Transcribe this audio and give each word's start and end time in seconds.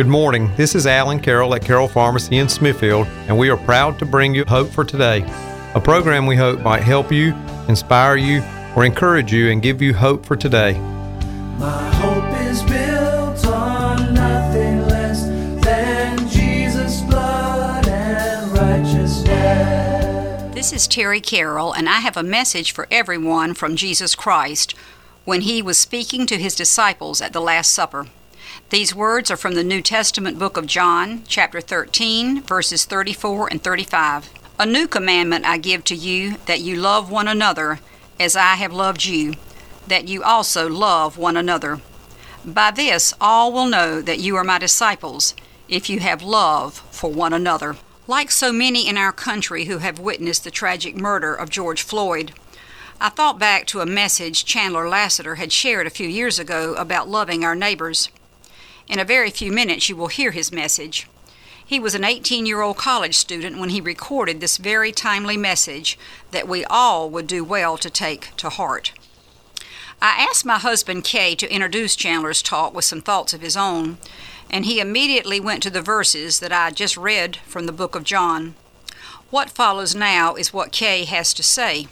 Good 0.00 0.08
morning. 0.08 0.50
This 0.56 0.74
is 0.74 0.86
Alan 0.86 1.20
Carroll 1.20 1.54
at 1.54 1.62
Carroll 1.62 1.86
Pharmacy 1.86 2.38
in 2.38 2.48
Smithfield, 2.48 3.06
and 3.28 3.36
we 3.36 3.50
are 3.50 3.58
proud 3.58 3.98
to 3.98 4.06
bring 4.06 4.34
you 4.34 4.46
Hope 4.46 4.70
for 4.70 4.82
Today, 4.82 5.22
a 5.74 5.80
program 5.80 6.24
we 6.24 6.36
hope 6.36 6.60
might 6.60 6.82
help 6.82 7.12
you, 7.12 7.34
inspire 7.68 8.16
you, 8.16 8.42
or 8.74 8.86
encourage 8.86 9.30
you 9.30 9.50
and 9.50 9.60
give 9.60 9.82
you 9.82 9.92
hope 9.92 10.24
for 10.24 10.36
today. 10.36 10.78
My 11.58 11.92
hope 11.96 12.40
is 12.48 12.62
built 12.62 13.44
on 13.44 14.14
nothing 14.14 14.88
less 14.88 15.26
than 15.62 16.26
Jesus' 16.30 17.02
blood 17.02 17.86
and 17.86 18.50
righteousness. 18.52 20.54
This 20.54 20.72
is 20.72 20.88
Terry 20.88 21.20
Carroll, 21.20 21.74
and 21.74 21.90
I 21.90 21.98
have 21.98 22.16
a 22.16 22.22
message 22.22 22.72
for 22.72 22.88
everyone 22.90 23.52
from 23.52 23.76
Jesus 23.76 24.14
Christ 24.14 24.74
when 25.26 25.42
he 25.42 25.60
was 25.60 25.76
speaking 25.76 26.26
to 26.28 26.38
his 26.38 26.54
disciples 26.54 27.20
at 27.20 27.34
the 27.34 27.42
Last 27.42 27.72
Supper. 27.72 28.06
These 28.70 28.94
words 28.94 29.32
are 29.32 29.36
from 29.36 29.54
the 29.54 29.64
New 29.64 29.82
Testament 29.82 30.38
book 30.38 30.56
of 30.56 30.64
John, 30.64 31.24
chapter 31.26 31.60
13, 31.60 32.42
verses 32.42 32.84
34 32.84 33.48
and 33.48 33.60
35. 33.60 34.30
A 34.60 34.64
new 34.64 34.86
commandment 34.86 35.44
I 35.44 35.58
give 35.58 35.82
to 35.86 35.96
you, 35.96 36.36
that 36.46 36.60
you 36.60 36.76
love 36.76 37.10
one 37.10 37.26
another 37.26 37.80
as 38.20 38.36
I 38.36 38.54
have 38.54 38.72
loved 38.72 39.04
you, 39.04 39.34
that 39.88 40.06
you 40.06 40.22
also 40.22 40.68
love 40.68 41.18
one 41.18 41.36
another. 41.36 41.80
By 42.44 42.70
this 42.70 43.12
all 43.20 43.52
will 43.52 43.66
know 43.66 44.00
that 44.02 44.20
you 44.20 44.36
are 44.36 44.44
my 44.44 44.58
disciples, 44.58 45.34
if 45.68 45.90
you 45.90 45.98
have 45.98 46.22
love 46.22 46.74
for 46.92 47.10
one 47.10 47.32
another. 47.32 47.74
Like 48.06 48.30
so 48.30 48.52
many 48.52 48.88
in 48.88 48.96
our 48.96 49.12
country 49.12 49.64
who 49.64 49.78
have 49.78 49.98
witnessed 49.98 50.44
the 50.44 50.50
tragic 50.52 50.94
murder 50.94 51.34
of 51.34 51.50
George 51.50 51.82
Floyd, 51.82 52.34
I 53.00 53.08
thought 53.08 53.36
back 53.36 53.66
to 53.66 53.80
a 53.80 53.86
message 53.86 54.44
Chandler 54.44 54.88
Lasater 54.88 55.38
had 55.38 55.50
shared 55.50 55.88
a 55.88 55.90
few 55.90 56.06
years 56.06 56.38
ago 56.38 56.74
about 56.74 57.08
loving 57.08 57.44
our 57.44 57.56
neighbors. 57.56 58.10
In 58.90 58.98
a 58.98 59.04
very 59.04 59.30
few 59.30 59.52
minutes, 59.52 59.88
you 59.88 59.94
will 59.94 60.08
hear 60.08 60.32
his 60.32 60.50
message. 60.50 61.06
He 61.64 61.78
was 61.78 61.94
an 61.94 62.02
18 62.02 62.44
year 62.44 62.60
old 62.60 62.76
college 62.76 63.16
student 63.16 63.60
when 63.60 63.68
he 63.68 63.80
recorded 63.80 64.40
this 64.40 64.56
very 64.56 64.90
timely 64.90 65.36
message 65.36 65.96
that 66.32 66.48
we 66.48 66.64
all 66.64 67.08
would 67.08 67.28
do 67.28 67.44
well 67.44 67.78
to 67.78 67.88
take 67.88 68.34
to 68.38 68.48
heart. 68.48 68.90
I 70.02 70.26
asked 70.28 70.44
my 70.44 70.58
husband 70.58 71.04
Kay 71.04 71.36
to 71.36 71.54
introduce 71.54 71.94
Chandler's 71.94 72.42
talk 72.42 72.74
with 72.74 72.84
some 72.84 73.00
thoughts 73.00 73.32
of 73.32 73.42
his 73.42 73.56
own, 73.56 73.98
and 74.50 74.64
he 74.64 74.80
immediately 74.80 75.38
went 75.38 75.62
to 75.62 75.70
the 75.70 75.80
verses 75.80 76.40
that 76.40 76.52
I 76.52 76.72
just 76.72 76.96
read 76.96 77.36
from 77.36 77.66
the 77.66 77.72
book 77.72 77.94
of 77.94 78.02
John. 78.02 78.56
What 79.30 79.50
follows 79.50 79.94
now 79.94 80.34
is 80.34 80.52
what 80.52 80.72
Kay 80.72 81.04
has 81.04 81.32
to 81.34 81.44
say. 81.44 81.86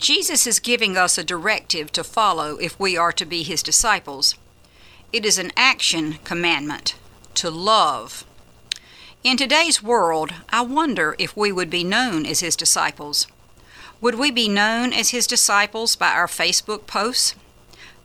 Jesus 0.00 0.48
is 0.48 0.58
giving 0.58 0.96
us 0.96 1.16
a 1.16 1.22
directive 1.22 1.92
to 1.92 2.02
follow 2.02 2.56
if 2.56 2.80
we 2.80 2.96
are 2.96 3.12
to 3.12 3.24
be 3.24 3.44
his 3.44 3.62
disciples. 3.62 4.34
It 5.12 5.26
is 5.26 5.38
an 5.38 5.50
action 5.56 6.18
commandment 6.22 6.94
to 7.34 7.50
love. 7.50 8.24
In 9.24 9.36
today's 9.36 9.82
world, 9.82 10.32
I 10.50 10.60
wonder 10.60 11.16
if 11.18 11.36
we 11.36 11.50
would 11.50 11.68
be 11.68 11.82
known 11.82 12.24
as 12.24 12.38
his 12.38 12.54
disciples. 12.54 13.26
Would 14.00 14.14
we 14.14 14.30
be 14.30 14.48
known 14.48 14.92
as 14.92 15.10
his 15.10 15.26
disciples 15.26 15.96
by 15.96 16.12
our 16.12 16.28
Facebook 16.28 16.86
posts? 16.86 17.34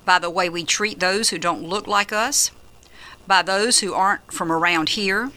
By 0.03 0.17
the 0.17 0.31
way 0.31 0.50
we 0.50 0.64
treat 0.64 1.00
those 1.00 1.30
who 1.30 1.38
don't 1.38 1.62
look 1.62 1.86
like 1.86 2.12
us? 2.12 2.50
By 3.28 3.44
those 3.44 3.81
who 3.81 3.94
aren't 3.94 4.34
from 4.34 4.52
around 4.52 4.90
here? 4.90 5.31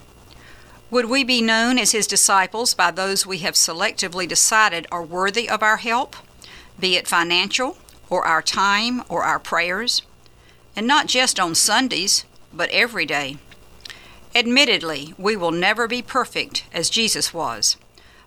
Would 0.91 1.11
we 1.11 1.23
be 1.23 1.43
known 1.43 1.79
as 1.79 1.93
his 1.93 2.07
disciples 2.07 2.73
by 2.73 2.91
those 2.93 3.27
we 3.27 3.39
have 3.39 3.55
selectively 3.55 4.27
decided 4.27 4.87
are 4.91 5.03
worthy 5.03 5.51
of 5.51 5.63
our 5.63 5.77
help, 5.77 6.17
be 6.81 6.97
it 6.97 7.07
financial, 7.07 7.77
or 8.09 8.25
our 8.25 8.41
time, 8.41 9.03
or 9.11 9.25
our 9.25 9.39
prayers? 9.39 10.01
And 10.79 10.87
not 10.87 11.09
just 11.09 11.41
on 11.41 11.57
Sundays, 11.57 12.25
but 12.53 12.71
every 12.71 13.05
day. 13.05 13.37
Admittedly, 14.33 15.13
we 15.19 15.37
will 15.37 15.51
never 15.51 15.89
be 15.89 16.01
perfect 16.01 16.63
as 16.73 16.89
Jesus 16.89 17.35
was, 17.35 17.77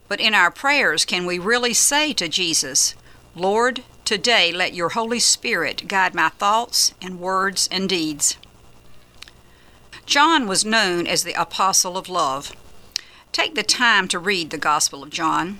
but 0.09 0.19
in 0.19 0.35
our 0.35 0.51
prayers, 0.51 1.05
can 1.05 1.25
we 1.25 1.39
really 1.39 1.73
say 1.73 2.11
to 2.11 2.27
Jesus, 2.27 2.93
Lord, 3.35 3.83
today 4.03 4.51
let 4.51 4.73
your 4.73 4.89
Holy 4.89 5.17
Spirit 5.17 5.87
guide 5.87 6.13
my 6.13 6.27
thoughts 6.27 6.93
and 7.01 7.21
words 7.21 7.69
and 7.71 7.87
deeds? 7.87 8.35
John 10.05 10.45
was 10.45 10.65
known 10.65 11.07
as 11.07 11.23
the 11.23 11.41
Apostle 11.41 11.97
of 11.97 12.09
Love. 12.09 12.51
Take 13.31 13.55
the 13.55 13.63
time 13.63 14.09
to 14.09 14.19
read 14.19 14.49
the 14.49 14.57
Gospel 14.57 15.03
of 15.03 15.09
John. 15.09 15.59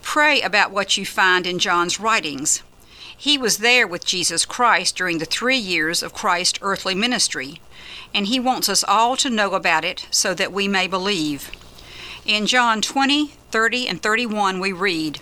Pray 0.00 0.40
about 0.40 0.70
what 0.70 0.96
you 0.96 1.04
find 1.04 1.46
in 1.46 1.58
John's 1.58 2.00
writings. 2.00 2.62
He 3.20 3.36
was 3.36 3.58
there 3.58 3.84
with 3.84 4.06
Jesus 4.06 4.44
Christ 4.44 4.94
during 4.94 5.18
the 5.18 5.24
three 5.24 5.58
years 5.58 6.04
of 6.04 6.14
Christ's 6.14 6.60
earthly 6.62 6.94
ministry, 6.94 7.60
and 8.14 8.26
he 8.28 8.38
wants 8.38 8.68
us 8.68 8.84
all 8.84 9.16
to 9.16 9.28
know 9.28 9.54
about 9.54 9.84
it 9.84 10.06
so 10.12 10.34
that 10.34 10.52
we 10.52 10.68
may 10.68 10.86
believe. 10.86 11.50
In 12.24 12.46
John 12.46 12.80
20, 12.80 13.32
30, 13.50 13.88
and 13.88 14.00
31, 14.00 14.60
we 14.60 14.70
read, 14.70 15.18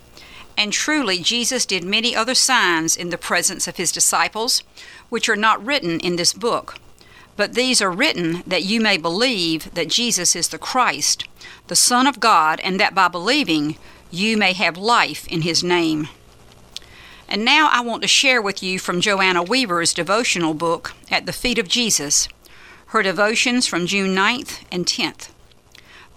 And 0.59 0.75
truly 0.75 1.21
Jesus 1.21 1.65
did 1.65 1.85
many 1.85 2.15
other 2.15 2.35
signs 2.35 2.99
in 2.99 3.09
the 3.09 3.17
presence 3.17 3.67
of 3.67 3.79
his 3.79 3.91
disciples, 3.91 4.63
which 5.09 5.27
are 5.31 5.35
not 5.35 5.65
written 5.65 5.99
in 6.01 6.17
this 6.17 6.35
book. 6.35 6.75
But 7.35 7.55
these 7.55 7.81
are 7.81 7.91
written 7.91 8.43
that 8.47 8.65
you 8.65 8.79
may 8.79 8.99
believe 8.99 9.73
that 9.73 9.89
Jesus 9.89 10.37
is 10.37 10.49
the 10.49 10.59
Christ, 10.59 11.27
the 11.69 11.75
Son 11.75 12.07
of 12.07 12.21
God, 12.21 12.61
and 12.61 12.79
that 12.79 12.95
by 12.95 13.09
believing 13.09 13.79
you 14.11 14.37
may 14.37 14.53
have 14.53 14.77
life 14.77 15.27
in 15.29 15.41
his 15.41 15.65
name. 15.65 16.11
And 17.29 17.45
now 17.45 17.69
I 17.73 17.81
want 17.81 18.03
to 18.03 18.09
share 18.09 18.41
with 18.41 18.63
you 18.63 18.79
from 18.79 19.01
Joanna 19.01 19.43
Weaver's 19.43 19.93
devotional 19.93 20.55
book, 20.55 20.95
At 21.11 21.27
the 21.27 21.33
Feet 21.33 21.59
of 21.59 21.69
Jesus, 21.69 22.29
her 22.89 23.03
devotions 23.03 23.67
from 23.67 23.87
June 23.87 24.15
9th 24.15 24.61
and 24.71 24.87
10th. 24.87 25.31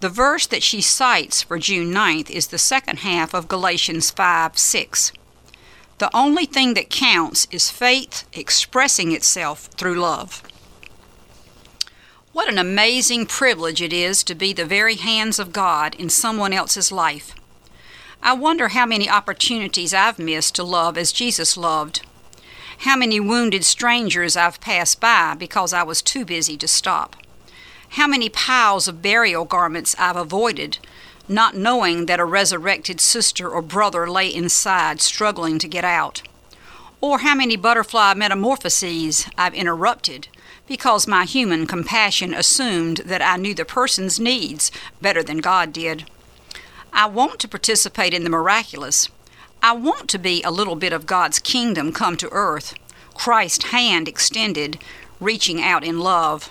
The 0.00 0.08
verse 0.08 0.46
that 0.46 0.62
she 0.62 0.80
cites 0.80 1.42
for 1.42 1.58
June 1.58 1.92
9th 1.92 2.30
is 2.30 2.46
the 2.46 2.58
second 2.58 3.00
half 3.00 3.34
of 3.34 3.48
Galatians 3.48 4.10
5 4.10 4.56
6. 4.56 5.12
The 5.98 6.16
only 6.16 6.46
thing 6.46 6.74
that 6.74 6.88
counts 6.88 7.46
is 7.50 7.70
faith 7.70 8.26
expressing 8.32 9.12
itself 9.12 9.66
through 9.76 9.96
love. 9.96 10.42
What 12.32 12.48
an 12.48 12.56
amazing 12.56 13.26
privilege 13.26 13.82
it 13.82 13.92
is 13.92 14.22
to 14.24 14.34
be 14.34 14.52
the 14.52 14.64
very 14.64 14.94
hands 14.94 15.38
of 15.38 15.52
God 15.52 15.94
in 15.96 16.08
someone 16.08 16.52
else's 16.52 16.90
life. 16.90 17.34
I 18.22 18.34
wonder 18.34 18.68
how 18.68 18.84
many 18.84 19.08
opportunities 19.08 19.94
I've 19.94 20.18
missed 20.18 20.54
to 20.56 20.62
love 20.62 20.98
as 20.98 21.10
Jesus 21.10 21.56
loved. 21.56 22.02
How 22.80 22.94
many 22.94 23.18
wounded 23.18 23.64
strangers 23.64 24.36
I've 24.36 24.60
passed 24.60 25.00
by 25.00 25.34
because 25.34 25.72
I 25.72 25.82
was 25.84 26.02
too 26.02 26.26
busy 26.26 26.58
to 26.58 26.68
stop. 26.68 27.16
How 27.90 28.06
many 28.06 28.28
piles 28.28 28.86
of 28.86 29.00
burial 29.00 29.46
garments 29.46 29.96
I've 29.98 30.16
avoided, 30.16 30.78
not 31.28 31.56
knowing 31.56 32.06
that 32.06 32.20
a 32.20 32.24
resurrected 32.26 33.00
sister 33.00 33.48
or 33.48 33.62
brother 33.62 34.08
lay 34.08 34.28
inside 34.28 35.00
struggling 35.00 35.58
to 35.58 35.68
get 35.68 35.84
out. 35.84 36.22
Or 37.00 37.20
how 37.20 37.34
many 37.34 37.56
butterfly 37.56 38.12
metamorphoses 38.14 39.28
I've 39.38 39.54
interrupted 39.54 40.28
because 40.66 41.06
my 41.06 41.24
human 41.24 41.66
compassion 41.66 42.34
assumed 42.34 42.98
that 42.98 43.22
I 43.22 43.38
knew 43.38 43.54
the 43.54 43.64
person's 43.64 44.20
needs 44.20 44.70
better 45.00 45.22
than 45.22 45.38
God 45.38 45.72
did. 45.72 46.04
I 46.92 47.06
want 47.06 47.40
to 47.40 47.48
participate 47.48 48.12
in 48.12 48.24
the 48.24 48.30
miraculous. 48.30 49.08
I 49.62 49.72
want 49.72 50.08
to 50.10 50.18
be 50.18 50.42
a 50.42 50.50
little 50.50 50.76
bit 50.76 50.92
of 50.92 51.06
God's 51.06 51.38
kingdom 51.38 51.92
come 51.92 52.16
to 52.18 52.28
earth, 52.32 52.74
Christ's 53.14 53.66
hand 53.66 54.08
extended, 54.08 54.78
reaching 55.20 55.62
out 55.62 55.84
in 55.84 56.00
love. 56.00 56.50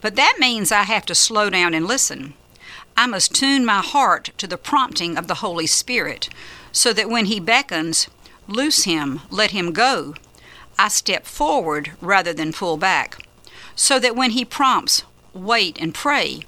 But 0.00 0.16
that 0.16 0.36
means 0.38 0.70
I 0.70 0.82
have 0.82 1.06
to 1.06 1.14
slow 1.14 1.48
down 1.48 1.74
and 1.74 1.86
listen. 1.86 2.34
I 2.96 3.06
must 3.06 3.34
tune 3.34 3.64
my 3.64 3.80
heart 3.80 4.30
to 4.36 4.46
the 4.46 4.58
prompting 4.58 5.16
of 5.16 5.28
the 5.28 5.36
Holy 5.36 5.66
Spirit, 5.66 6.28
so 6.72 6.92
that 6.92 7.08
when 7.08 7.26
He 7.26 7.40
beckons, 7.40 8.08
loose 8.46 8.84
Him, 8.84 9.20
let 9.30 9.52
Him 9.52 9.72
go. 9.72 10.14
I 10.78 10.88
step 10.88 11.24
forward 11.24 11.92
rather 12.00 12.32
than 12.32 12.52
pull 12.52 12.76
back, 12.76 13.16
so 13.74 13.98
that 13.98 14.16
when 14.16 14.32
He 14.32 14.44
prompts, 14.44 15.04
wait 15.32 15.78
and 15.80 15.94
pray, 15.94 16.42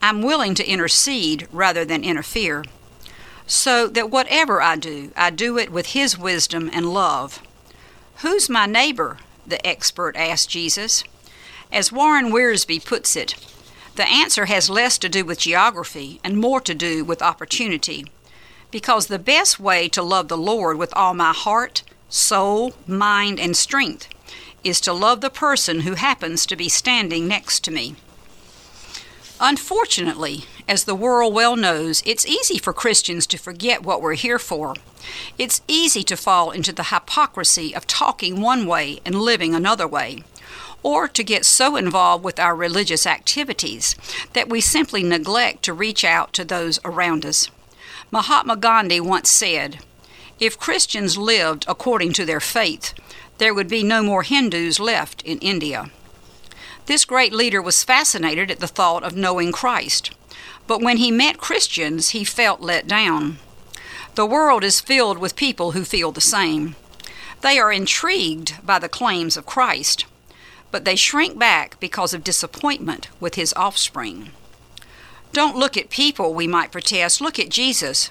I'm 0.00 0.22
willing 0.22 0.54
to 0.56 0.66
intercede 0.66 1.48
rather 1.52 1.84
than 1.84 2.04
interfere. 2.04 2.64
So 3.46 3.86
that 3.88 4.10
whatever 4.10 4.60
I 4.60 4.76
do, 4.76 5.12
I 5.16 5.30
do 5.30 5.56
it 5.58 5.70
with 5.70 5.88
His 5.88 6.18
wisdom 6.18 6.70
and 6.72 6.92
love. 6.92 7.40
Who's 8.16 8.48
my 8.48 8.66
neighbor? 8.66 9.18
the 9.46 9.64
expert 9.64 10.16
asked 10.16 10.50
Jesus. 10.50 11.04
As 11.72 11.92
Warren 11.92 12.32
Wiersbe 12.32 12.84
puts 12.84 13.16
it, 13.16 13.34
the 13.94 14.08
answer 14.08 14.46
has 14.46 14.68
less 14.68 14.98
to 14.98 15.08
do 15.08 15.24
with 15.24 15.38
geography 15.38 16.20
and 16.22 16.36
more 16.36 16.60
to 16.60 16.74
do 16.74 17.04
with 17.04 17.22
opportunity. 17.22 18.04
Because 18.70 19.06
the 19.06 19.18
best 19.18 19.60
way 19.60 19.88
to 19.90 20.02
love 20.02 20.28
the 20.28 20.36
Lord 20.36 20.76
with 20.76 20.92
all 20.94 21.14
my 21.14 21.32
heart, 21.32 21.82
soul, 22.08 22.74
mind, 22.86 23.40
and 23.40 23.56
strength 23.56 24.08
is 24.64 24.80
to 24.82 24.92
love 24.92 25.20
the 25.20 25.30
person 25.30 25.80
who 25.80 25.94
happens 25.94 26.44
to 26.46 26.56
be 26.56 26.68
standing 26.68 27.28
next 27.28 27.60
to 27.64 27.70
me. 27.70 27.96
Unfortunately, 29.40 30.46
as 30.66 30.84
the 30.84 30.94
world 30.94 31.34
well 31.34 31.56
knows, 31.56 32.02
it's 32.06 32.26
easy 32.26 32.58
for 32.58 32.72
Christians 32.72 33.26
to 33.26 33.36
forget 33.36 33.82
what 33.82 34.00
we're 34.00 34.14
here 34.14 34.38
for. 34.38 34.74
It's 35.36 35.60
easy 35.68 36.02
to 36.04 36.16
fall 36.16 36.50
into 36.50 36.72
the 36.72 36.84
hypocrisy 36.84 37.74
of 37.74 37.86
talking 37.86 38.40
one 38.40 38.66
way 38.66 39.00
and 39.04 39.14
living 39.14 39.54
another 39.54 39.86
way, 39.86 40.24
or 40.82 41.06
to 41.08 41.22
get 41.22 41.44
so 41.44 41.76
involved 41.76 42.24
with 42.24 42.40
our 42.40 42.56
religious 42.56 43.06
activities 43.06 43.94
that 44.32 44.48
we 44.48 44.62
simply 44.62 45.02
neglect 45.02 45.62
to 45.64 45.74
reach 45.74 46.02
out 46.02 46.32
to 46.32 46.44
those 46.44 46.80
around 46.82 47.26
us. 47.26 47.50
Mahatma 48.10 48.56
Gandhi 48.56 49.00
once 49.00 49.28
said, 49.28 49.80
If 50.40 50.58
Christians 50.58 51.18
lived 51.18 51.66
according 51.68 52.14
to 52.14 52.24
their 52.24 52.40
faith, 52.40 52.94
there 53.36 53.52
would 53.52 53.68
be 53.68 53.82
no 53.82 54.02
more 54.02 54.22
Hindus 54.22 54.80
left 54.80 55.20
in 55.22 55.38
India. 55.40 55.90
This 56.86 57.04
great 57.04 57.32
leader 57.32 57.60
was 57.60 57.82
fascinated 57.82 58.50
at 58.50 58.60
the 58.60 58.68
thought 58.68 59.02
of 59.02 59.16
knowing 59.16 59.50
Christ, 59.50 60.12
but 60.68 60.80
when 60.80 60.98
he 60.98 61.10
met 61.10 61.38
Christians, 61.38 62.10
he 62.10 62.24
felt 62.24 62.60
let 62.60 62.86
down. 62.86 63.38
The 64.14 64.24
world 64.24 64.62
is 64.62 64.80
filled 64.80 65.18
with 65.18 65.36
people 65.36 65.72
who 65.72 65.84
feel 65.84 66.12
the 66.12 66.20
same. 66.20 66.76
They 67.40 67.58
are 67.58 67.72
intrigued 67.72 68.64
by 68.64 68.78
the 68.78 68.88
claims 68.88 69.36
of 69.36 69.46
Christ, 69.46 70.06
but 70.70 70.84
they 70.84 70.96
shrink 70.96 71.38
back 71.38 71.78
because 71.80 72.14
of 72.14 72.24
disappointment 72.24 73.08
with 73.20 73.34
his 73.34 73.52
offspring. 73.54 74.30
Don't 75.32 75.56
look 75.56 75.76
at 75.76 75.90
people, 75.90 76.32
we 76.34 76.46
might 76.46 76.72
protest, 76.72 77.20
look 77.20 77.38
at 77.38 77.50
Jesus. 77.50 78.08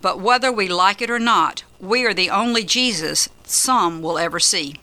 But 0.00 0.18
whether 0.18 0.50
we 0.50 0.66
like 0.66 1.00
it 1.00 1.10
or 1.10 1.20
not, 1.20 1.62
we 1.78 2.04
are 2.04 2.14
the 2.14 2.30
only 2.30 2.64
Jesus 2.64 3.28
some 3.44 4.02
will 4.02 4.18
ever 4.18 4.40
see. 4.40 4.76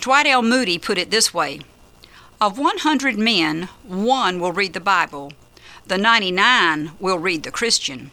Dwight 0.00 0.26
L. 0.26 0.42
Moody 0.42 0.78
put 0.78 0.96
it 0.96 1.10
this 1.10 1.34
way 1.34 1.60
Of 2.42 2.58
100 2.58 3.18
men, 3.18 3.68
one 3.82 4.40
will 4.40 4.52
read 4.52 4.72
the 4.72 4.80
Bible, 4.80 5.34
the 5.86 5.98
99 5.98 6.92
will 6.98 7.18
read 7.18 7.42
the 7.42 7.50
Christian. 7.50 8.12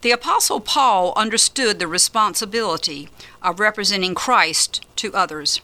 The 0.00 0.10
Apostle 0.10 0.58
Paul 0.58 1.12
understood 1.16 1.78
the 1.78 1.86
responsibility 1.86 3.10
of 3.42 3.60
representing 3.60 4.14
Christ 4.14 4.86
to 4.96 5.12
others. 5.12 5.60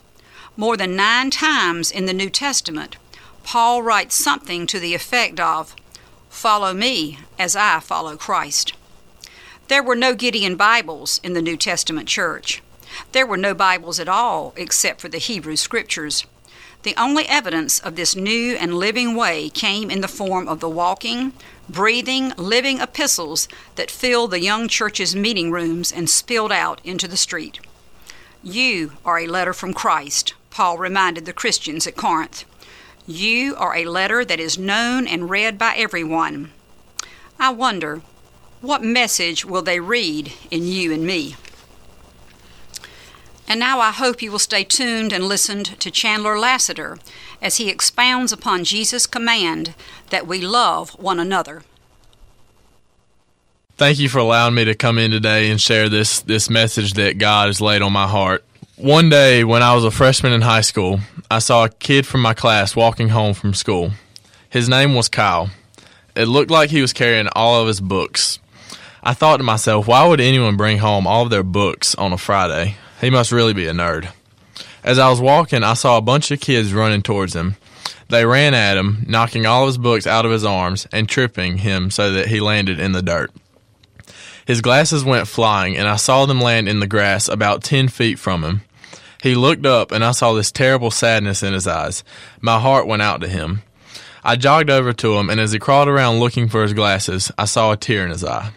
More 0.54 0.76
than 0.76 0.96
nine 0.96 1.30
times 1.30 1.90
in 1.90 2.04
the 2.04 2.12
New 2.12 2.28
Testament, 2.28 2.96
Paul 3.42 3.82
writes 3.82 4.22
something 4.22 4.66
to 4.66 4.78
the 4.78 4.94
effect 4.94 5.40
of, 5.40 5.74
Follow 6.28 6.74
me 6.74 7.20
as 7.38 7.56
I 7.56 7.80
follow 7.80 8.18
Christ. 8.18 8.74
There 9.68 9.82
were 9.82 9.96
no 9.96 10.14
Gideon 10.14 10.56
Bibles 10.56 11.20
in 11.24 11.32
the 11.32 11.40
New 11.40 11.56
Testament 11.56 12.06
church. 12.06 12.62
There 13.12 13.26
were 13.26 13.38
no 13.38 13.54
Bibles 13.54 13.98
at 13.98 14.10
all 14.10 14.52
except 14.58 15.00
for 15.00 15.08
the 15.08 15.16
Hebrew 15.16 15.56
Scriptures. 15.56 16.26
The 16.82 16.94
only 16.96 17.28
evidence 17.28 17.78
of 17.78 17.94
this 17.94 18.16
new 18.16 18.56
and 18.56 18.74
living 18.74 19.14
way 19.14 19.48
came 19.50 19.90
in 19.90 20.00
the 20.00 20.08
form 20.08 20.48
of 20.48 20.58
the 20.58 20.68
walking, 20.68 21.32
breathing, 21.68 22.32
living 22.36 22.80
epistles 22.80 23.46
that 23.76 23.90
filled 23.90 24.32
the 24.32 24.40
young 24.40 24.66
church's 24.66 25.14
meeting 25.14 25.52
rooms 25.52 25.92
and 25.92 26.10
spilled 26.10 26.50
out 26.50 26.80
into 26.82 27.06
the 27.06 27.16
street. 27.16 27.60
You 28.42 28.94
are 29.04 29.20
a 29.20 29.28
letter 29.28 29.52
from 29.52 29.72
Christ, 29.72 30.34
Paul 30.50 30.76
reminded 30.76 31.24
the 31.24 31.32
Christians 31.32 31.86
at 31.86 31.96
Corinth. 31.96 32.44
You 33.06 33.54
are 33.56 33.76
a 33.76 33.84
letter 33.84 34.24
that 34.24 34.40
is 34.40 34.58
known 34.58 35.06
and 35.06 35.30
read 35.30 35.58
by 35.58 35.74
everyone. 35.76 36.50
I 37.38 37.50
wonder, 37.50 38.02
what 38.60 38.82
message 38.82 39.44
will 39.44 39.62
they 39.62 39.78
read 39.78 40.32
in 40.50 40.66
you 40.66 40.92
and 40.92 41.06
me? 41.06 41.36
And 43.48 43.60
now 43.60 43.80
I 43.80 43.90
hope 43.90 44.22
you 44.22 44.30
will 44.30 44.38
stay 44.38 44.64
tuned 44.64 45.12
and 45.12 45.24
listen 45.24 45.64
to 45.64 45.90
Chandler 45.90 46.38
Lasater 46.38 46.98
as 47.40 47.56
he 47.56 47.68
expounds 47.68 48.32
upon 48.32 48.64
Jesus' 48.64 49.06
command 49.06 49.74
that 50.10 50.26
we 50.26 50.40
love 50.40 50.90
one 50.90 51.18
another. 51.18 51.62
Thank 53.76 53.98
you 53.98 54.08
for 54.08 54.18
allowing 54.18 54.54
me 54.54 54.64
to 54.64 54.74
come 54.74 54.98
in 54.98 55.10
today 55.10 55.50
and 55.50 55.60
share 55.60 55.88
this 55.88 56.20
this 56.20 56.48
message 56.48 56.92
that 56.94 57.18
God 57.18 57.48
has 57.48 57.60
laid 57.60 57.82
on 57.82 57.92
my 57.92 58.06
heart. 58.06 58.44
One 58.76 59.08
day 59.08 59.44
when 59.44 59.62
I 59.62 59.74
was 59.74 59.84
a 59.84 59.90
freshman 59.90 60.32
in 60.32 60.42
high 60.42 60.60
school, 60.60 61.00
I 61.30 61.40
saw 61.40 61.64
a 61.64 61.68
kid 61.68 62.06
from 62.06 62.20
my 62.20 62.34
class 62.34 62.76
walking 62.76 63.08
home 63.08 63.34
from 63.34 63.54
school. 63.54 63.92
His 64.48 64.68
name 64.68 64.94
was 64.94 65.08
Kyle. 65.08 65.50
It 66.14 66.26
looked 66.26 66.50
like 66.50 66.70
he 66.70 66.82
was 66.82 66.92
carrying 66.92 67.28
all 67.34 67.60
of 67.60 67.66
his 67.66 67.80
books. 67.80 68.38
I 69.02 69.14
thought 69.14 69.38
to 69.38 69.42
myself, 69.42 69.88
why 69.88 70.06
would 70.06 70.20
anyone 70.20 70.56
bring 70.56 70.78
home 70.78 71.06
all 71.06 71.22
of 71.22 71.30
their 71.30 71.42
books 71.42 71.94
on 71.94 72.12
a 72.12 72.18
Friday? 72.18 72.76
He 73.02 73.10
must 73.10 73.32
really 73.32 73.52
be 73.52 73.66
a 73.66 73.72
nerd. 73.72 74.08
As 74.84 74.98
I 74.98 75.10
was 75.10 75.20
walking, 75.20 75.64
I 75.64 75.74
saw 75.74 75.98
a 75.98 76.02
bunch 76.02 76.30
of 76.30 76.40
kids 76.40 76.72
running 76.72 77.02
towards 77.02 77.34
him. 77.34 77.56
They 78.08 78.24
ran 78.24 78.54
at 78.54 78.76
him, 78.76 79.04
knocking 79.08 79.44
all 79.44 79.64
of 79.64 79.66
his 79.66 79.78
books 79.78 80.06
out 80.06 80.24
of 80.24 80.30
his 80.30 80.44
arms 80.44 80.86
and 80.92 81.08
tripping 81.08 81.58
him 81.58 81.90
so 81.90 82.12
that 82.12 82.28
he 82.28 82.38
landed 82.38 82.78
in 82.78 82.92
the 82.92 83.02
dirt. 83.02 83.32
His 84.46 84.60
glasses 84.60 85.04
went 85.04 85.26
flying, 85.26 85.76
and 85.76 85.88
I 85.88 85.96
saw 85.96 86.26
them 86.26 86.40
land 86.40 86.68
in 86.68 86.78
the 86.78 86.86
grass 86.86 87.28
about 87.28 87.64
10 87.64 87.88
feet 87.88 88.20
from 88.20 88.44
him. 88.44 88.62
He 89.20 89.34
looked 89.34 89.66
up, 89.66 89.90
and 89.90 90.04
I 90.04 90.12
saw 90.12 90.32
this 90.32 90.52
terrible 90.52 90.92
sadness 90.92 91.42
in 91.42 91.54
his 91.54 91.66
eyes. 91.66 92.04
My 92.40 92.60
heart 92.60 92.86
went 92.86 93.02
out 93.02 93.20
to 93.22 93.28
him. 93.28 93.62
I 94.22 94.36
jogged 94.36 94.70
over 94.70 94.92
to 94.92 95.16
him, 95.16 95.28
and 95.28 95.40
as 95.40 95.50
he 95.50 95.58
crawled 95.58 95.88
around 95.88 96.20
looking 96.20 96.48
for 96.48 96.62
his 96.62 96.72
glasses, 96.72 97.32
I 97.36 97.46
saw 97.46 97.72
a 97.72 97.76
tear 97.76 98.04
in 98.04 98.10
his 98.10 98.24
eye. 98.24 98.52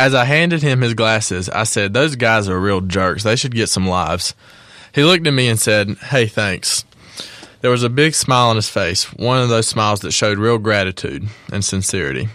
As 0.00 0.14
I 0.14 0.24
handed 0.24 0.62
him 0.62 0.80
his 0.80 0.94
glasses, 0.94 1.50
I 1.50 1.64
said, 1.64 1.92
Those 1.92 2.16
guys 2.16 2.48
are 2.48 2.58
real 2.58 2.80
jerks. 2.80 3.22
They 3.22 3.36
should 3.36 3.54
get 3.54 3.68
some 3.68 3.86
lives. 3.86 4.34
He 4.94 5.04
looked 5.04 5.26
at 5.26 5.34
me 5.34 5.46
and 5.46 5.60
said, 5.60 5.90
Hey, 5.98 6.24
thanks. 6.24 6.86
There 7.60 7.70
was 7.70 7.82
a 7.82 7.90
big 7.90 8.14
smile 8.14 8.48
on 8.48 8.56
his 8.56 8.70
face, 8.70 9.12
one 9.12 9.42
of 9.42 9.50
those 9.50 9.66
smiles 9.66 10.00
that 10.00 10.12
showed 10.12 10.38
real 10.38 10.56
gratitude 10.56 11.28
and 11.52 11.62
sincerity. 11.62 12.30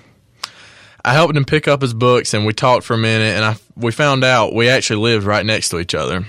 I 1.03 1.13
helped 1.13 1.35
him 1.35 1.43
pick 1.43 1.67
up 1.67 1.81
his 1.81 1.95
books 1.95 2.35
and 2.35 2.45
we 2.45 2.53
talked 2.53 2.85
for 2.85 2.93
a 2.93 2.99
minute 2.99 3.35
and 3.35 3.43
I, 3.43 3.55
we 3.75 3.91
found 3.91 4.23
out 4.23 4.53
we 4.53 4.69
actually 4.69 5.01
lived 5.01 5.25
right 5.25 5.43
next 5.43 5.69
to 5.69 5.79
each 5.79 5.95
other. 5.95 6.23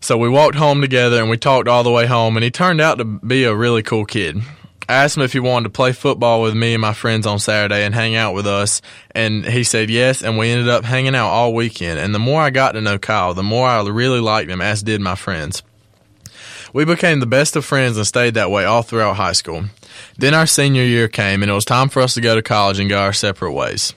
So 0.00 0.16
we 0.16 0.30
walked 0.30 0.56
home 0.56 0.80
together 0.80 1.20
and 1.20 1.28
we 1.28 1.36
talked 1.36 1.68
all 1.68 1.82
the 1.82 1.90
way 1.90 2.06
home 2.06 2.38
and 2.38 2.44
he 2.44 2.50
turned 2.50 2.80
out 2.80 2.96
to 2.96 3.04
be 3.04 3.44
a 3.44 3.54
really 3.54 3.82
cool 3.82 4.06
kid. 4.06 4.38
I 4.88 4.94
asked 4.94 5.16
him 5.16 5.22
if 5.22 5.32
he 5.32 5.40
wanted 5.40 5.64
to 5.64 5.70
play 5.70 5.92
football 5.92 6.42
with 6.42 6.54
me 6.54 6.74
and 6.74 6.80
my 6.80 6.92
friends 6.92 7.26
on 7.26 7.38
Saturday 7.38 7.84
and 7.84 7.94
hang 7.94 8.16
out 8.16 8.34
with 8.34 8.46
us 8.46 8.82
and 9.12 9.44
he 9.46 9.64
said 9.64 9.90
yes 9.90 10.22
and 10.22 10.36
we 10.36 10.50
ended 10.50 10.68
up 10.68 10.84
hanging 10.84 11.14
out 11.14 11.28
all 11.28 11.54
weekend 11.54 11.98
and 11.98 12.14
the 12.14 12.18
more 12.18 12.42
I 12.42 12.50
got 12.50 12.72
to 12.72 12.80
know 12.80 12.98
Kyle, 12.98 13.34
the 13.34 13.42
more 13.42 13.66
I 13.66 13.82
really 13.82 14.20
liked 14.20 14.50
him 14.50 14.60
as 14.60 14.82
did 14.82 15.00
my 15.00 15.14
friends. 15.14 15.62
We 16.74 16.84
became 16.84 17.20
the 17.20 17.26
best 17.26 17.54
of 17.54 17.64
friends 17.64 17.96
and 17.96 18.04
stayed 18.04 18.34
that 18.34 18.50
way 18.50 18.64
all 18.64 18.82
throughout 18.82 19.14
high 19.14 19.32
school. 19.32 19.66
Then 20.18 20.34
our 20.34 20.44
senior 20.46 20.82
year 20.82 21.06
came, 21.06 21.40
and 21.42 21.48
it 21.48 21.54
was 21.54 21.64
time 21.64 21.88
for 21.88 22.02
us 22.02 22.14
to 22.14 22.20
go 22.20 22.34
to 22.34 22.42
college 22.42 22.80
and 22.80 22.90
go 22.90 22.98
our 22.98 23.12
separate 23.12 23.52
ways. 23.52 23.94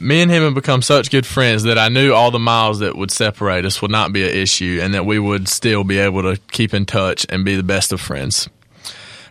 Me 0.00 0.20
and 0.20 0.32
him 0.32 0.42
had 0.42 0.54
become 0.54 0.82
such 0.82 1.12
good 1.12 1.24
friends 1.24 1.62
that 1.62 1.78
I 1.78 1.88
knew 1.90 2.12
all 2.12 2.32
the 2.32 2.40
miles 2.40 2.80
that 2.80 2.96
would 2.96 3.12
separate 3.12 3.64
us 3.64 3.80
would 3.80 3.92
not 3.92 4.12
be 4.12 4.24
an 4.24 4.34
issue 4.34 4.80
and 4.82 4.94
that 4.94 5.06
we 5.06 5.20
would 5.20 5.46
still 5.46 5.84
be 5.84 5.98
able 5.98 6.22
to 6.22 6.40
keep 6.50 6.74
in 6.74 6.86
touch 6.86 7.24
and 7.28 7.44
be 7.44 7.54
the 7.54 7.62
best 7.62 7.92
of 7.92 8.00
friends. 8.00 8.48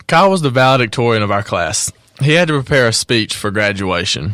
Kyle 0.07 0.29
was 0.29 0.41
the 0.41 0.51
valedictorian 0.51 1.23
of 1.23 1.31
our 1.31 1.41
class. 1.41 1.91
He 2.21 2.33
had 2.33 2.47
to 2.49 2.53
prepare 2.53 2.87
a 2.87 2.93
speech 2.93 3.35
for 3.35 3.49
graduation. 3.49 4.33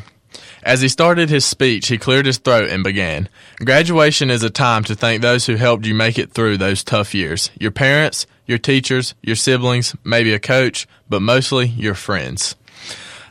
As 0.64 0.82
he 0.82 0.90
started 0.90 1.30
his 1.30 1.46
speech, 1.46 1.88
he 1.88 1.98
cleared 1.98 2.26
his 2.26 2.38
throat 2.38 2.70
and 2.70 2.84
began. 2.84 3.30
Graduation 3.64 4.30
is 4.30 4.44
a 4.44 4.50
time 4.50 4.84
to 4.84 4.96
thank 4.96 5.22
those 5.22 5.46
who 5.46 5.56
helped 5.56 5.86
you 5.86 5.96
make 5.96 6.20
it 6.20 6.34
through 6.34 6.58
those 6.58 6.84
tough 6.84 7.16
years. 7.16 7.50
Your 7.58 7.72
parents, 7.72 8.28
your 8.46 8.58
teachers, 8.58 9.16
your 9.24 9.38
siblings, 9.38 9.96
maybe 10.04 10.34
a 10.34 10.40
coach, 10.40 10.88
but 11.10 11.22
mostly 11.22 11.68
your 11.68 11.96
friends. 11.96 12.56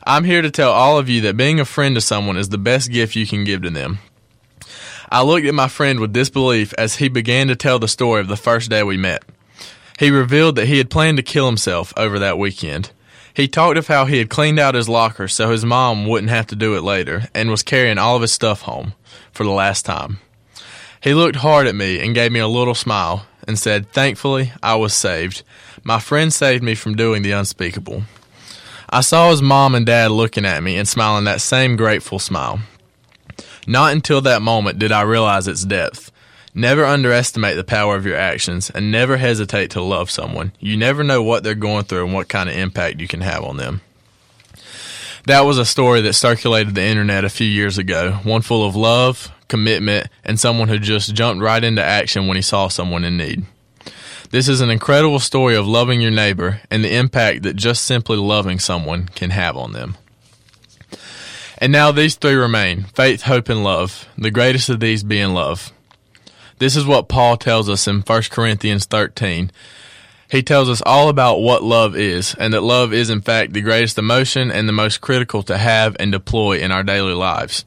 I'm 0.04 0.24
here 0.24 0.40
to 0.40 0.50
tell 0.50 0.72
all 0.72 0.98
of 0.98 1.10
you 1.10 1.20
that 1.22 1.36
being 1.36 1.60
a 1.60 1.64
friend 1.66 1.94
to 1.94 2.00
someone 2.00 2.38
is 2.38 2.48
the 2.48 2.58
best 2.58 2.90
gift 2.90 3.14
you 3.16 3.26
can 3.26 3.44
give 3.44 3.62
to 3.62 3.70
them. 3.70 3.98
I 5.10 5.22
looked 5.22 5.46
at 5.46 5.54
my 5.54 5.68
friend 5.68 6.00
with 6.00 6.14
disbelief 6.14 6.72
as 6.78 6.96
he 6.96 7.08
began 7.08 7.48
to 7.48 7.56
tell 7.56 7.78
the 7.78 7.86
story 7.86 8.20
of 8.20 8.28
the 8.28 8.36
first 8.36 8.70
day 8.70 8.82
we 8.82 8.96
met. 8.96 9.22
He 10.00 10.10
revealed 10.10 10.56
that 10.56 10.66
he 10.66 10.78
had 10.78 10.88
planned 10.88 11.18
to 11.18 11.22
kill 11.22 11.44
himself 11.44 11.92
over 11.94 12.18
that 12.18 12.38
weekend. 12.38 12.90
He 13.34 13.46
talked 13.46 13.76
of 13.76 13.86
how 13.86 14.06
he 14.06 14.16
had 14.16 14.30
cleaned 14.30 14.58
out 14.58 14.74
his 14.74 14.88
locker 14.88 15.28
so 15.28 15.50
his 15.50 15.62
mom 15.62 16.06
wouldn't 16.06 16.30
have 16.30 16.46
to 16.46 16.56
do 16.56 16.74
it 16.74 16.80
later 16.80 17.28
and 17.34 17.50
was 17.50 17.62
carrying 17.62 17.98
all 17.98 18.16
of 18.16 18.22
his 18.22 18.32
stuff 18.32 18.62
home 18.62 18.94
for 19.30 19.44
the 19.44 19.50
last 19.50 19.84
time. 19.84 20.18
He 21.02 21.12
looked 21.12 21.36
hard 21.36 21.66
at 21.66 21.74
me 21.74 22.00
and 22.00 22.14
gave 22.14 22.32
me 22.32 22.40
a 22.40 22.48
little 22.48 22.74
smile 22.74 23.26
and 23.46 23.58
said, 23.58 23.92
Thankfully, 23.92 24.52
I 24.62 24.76
was 24.76 24.94
saved. 24.94 25.42
My 25.84 26.00
friend 26.00 26.32
saved 26.32 26.64
me 26.64 26.74
from 26.74 26.96
doing 26.96 27.20
the 27.20 27.32
unspeakable. 27.32 28.04
I 28.88 29.02
saw 29.02 29.30
his 29.30 29.42
mom 29.42 29.74
and 29.74 29.84
dad 29.84 30.12
looking 30.12 30.46
at 30.46 30.62
me 30.62 30.78
and 30.78 30.88
smiling 30.88 31.24
that 31.24 31.42
same 31.42 31.76
grateful 31.76 32.18
smile. 32.18 32.60
Not 33.66 33.92
until 33.92 34.22
that 34.22 34.40
moment 34.40 34.78
did 34.78 34.92
I 34.92 35.02
realize 35.02 35.46
its 35.46 35.66
depth. 35.66 36.09
Never 36.54 36.84
underestimate 36.84 37.56
the 37.56 37.64
power 37.64 37.96
of 37.96 38.04
your 38.04 38.16
actions 38.16 38.70
and 38.70 38.90
never 38.90 39.16
hesitate 39.16 39.70
to 39.72 39.82
love 39.82 40.10
someone. 40.10 40.52
You 40.58 40.76
never 40.76 41.04
know 41.04 41.22
what 41.22 41.44
they're 41.44 41.54
going 41.54 41.84
through 41.84 42.04
and 42.04 42.14
what 42.14 42.28
kind 42.28 42.48
of 42.48 42.56
impact 42.56 43.00
you 43.00 43.06
can 43.06 43.20
have 43.20 43.44
on 43.44 43.56
them. 43.56 43.82
That 45.26 45.42
was 45.42 45.58
a 45.58 45.64
story 45.64 46.00
that 46.00 46.14
circulated 46.14 46.74
the 46.74 46.82
internet 46.82 47.24
a 47.24 47.28
few 47.28 47.46
years 47.46 47.78
ago, 47.78 48.12
one 48.24 48.42
full 48.42 48.66
of 48.66 48.74
love, 48.74 49.30
commitment, 49.48 50.08
and 50.24 50.40
someone 50.40 50.68
who 50.68 50.78
just 50.78 51.14
jumped 51.14 51.42
right 51.42 51.62
into 51.62 51.84
action 51.84 52.26
when 52.26 52.36
he 52.36 52.42
saw 52.42 52.68
someone 52.68 53.04
in 53.04 53.16
need. 53.16 53.44
This 54.30 54.48
is 54.48 54.60
an 54.60 54.70
incredible 54.70 55.18
story 55.18 55.56
of 55.56 55.66
loving 55.66 56.00
your 56.00 56.10
neighbor 56.10 56.60
and 56.70 56.82
the 56.82 56.94
impact 56.94 57.42
that 57.42 57.56
just 57.56 57.84
simply 57.84 58.16
loving 58.16 58.58
someone 58.58 59.08
can 59.08 59.30
have 59.30 59.56
on 59.56 59.72
them. 59.72 59.96
And 61.58 61.72
now 61.72 61.92
these 61.92 62.14
three 62.14 62.34
remain 62.34 62.84
faith, 62.84 63.22
hope, 63.22 63.48
and 63.48 63.62
love, 63.62 64.08
the 64.16 64.30
greatest 64.30 64.68
of 64.70 64.80
these 64.80 65.02
being 65.02 65.34
love. 65.34 65.72
This 66.60 66.76
is 66.76 66.84
what 66.84 67.08
Paul 67.08 67.38
tells 67.38 67.70
us 67.70 67.88
in 67.88 68.02
1 68.02 68.22
Corinthians 68.30 68.84
13. 68.84 69.50
He 70.30 70.42
tells 70.42 70.68
us 70.68 70.82
all 70.84 71.08
about 71.08 71.40
what 71.40 71.62
love 71.62 71.96
is, 71.96 72.34
and 72.38 72.52
that 72.52 72.62
love 72.62 72.92
is, 72.92 73.08
in 73.08 73.22
fact, 73.22 73.54
the 73.54 73.62
greatest 73.62 73.96
emotion 73.96 74.50
and 74.50 74.68
the 74.68 74.72
most 74.74 75.00
critical 75.00 75.42
to 75.44 75.56
have 75.56 75.96
and 75.98 76.12
deploy 76.12 76.58
in 76.58 76.70
our 76.70 76.82
daily 76.82 77.14
lives. 77.14 77.64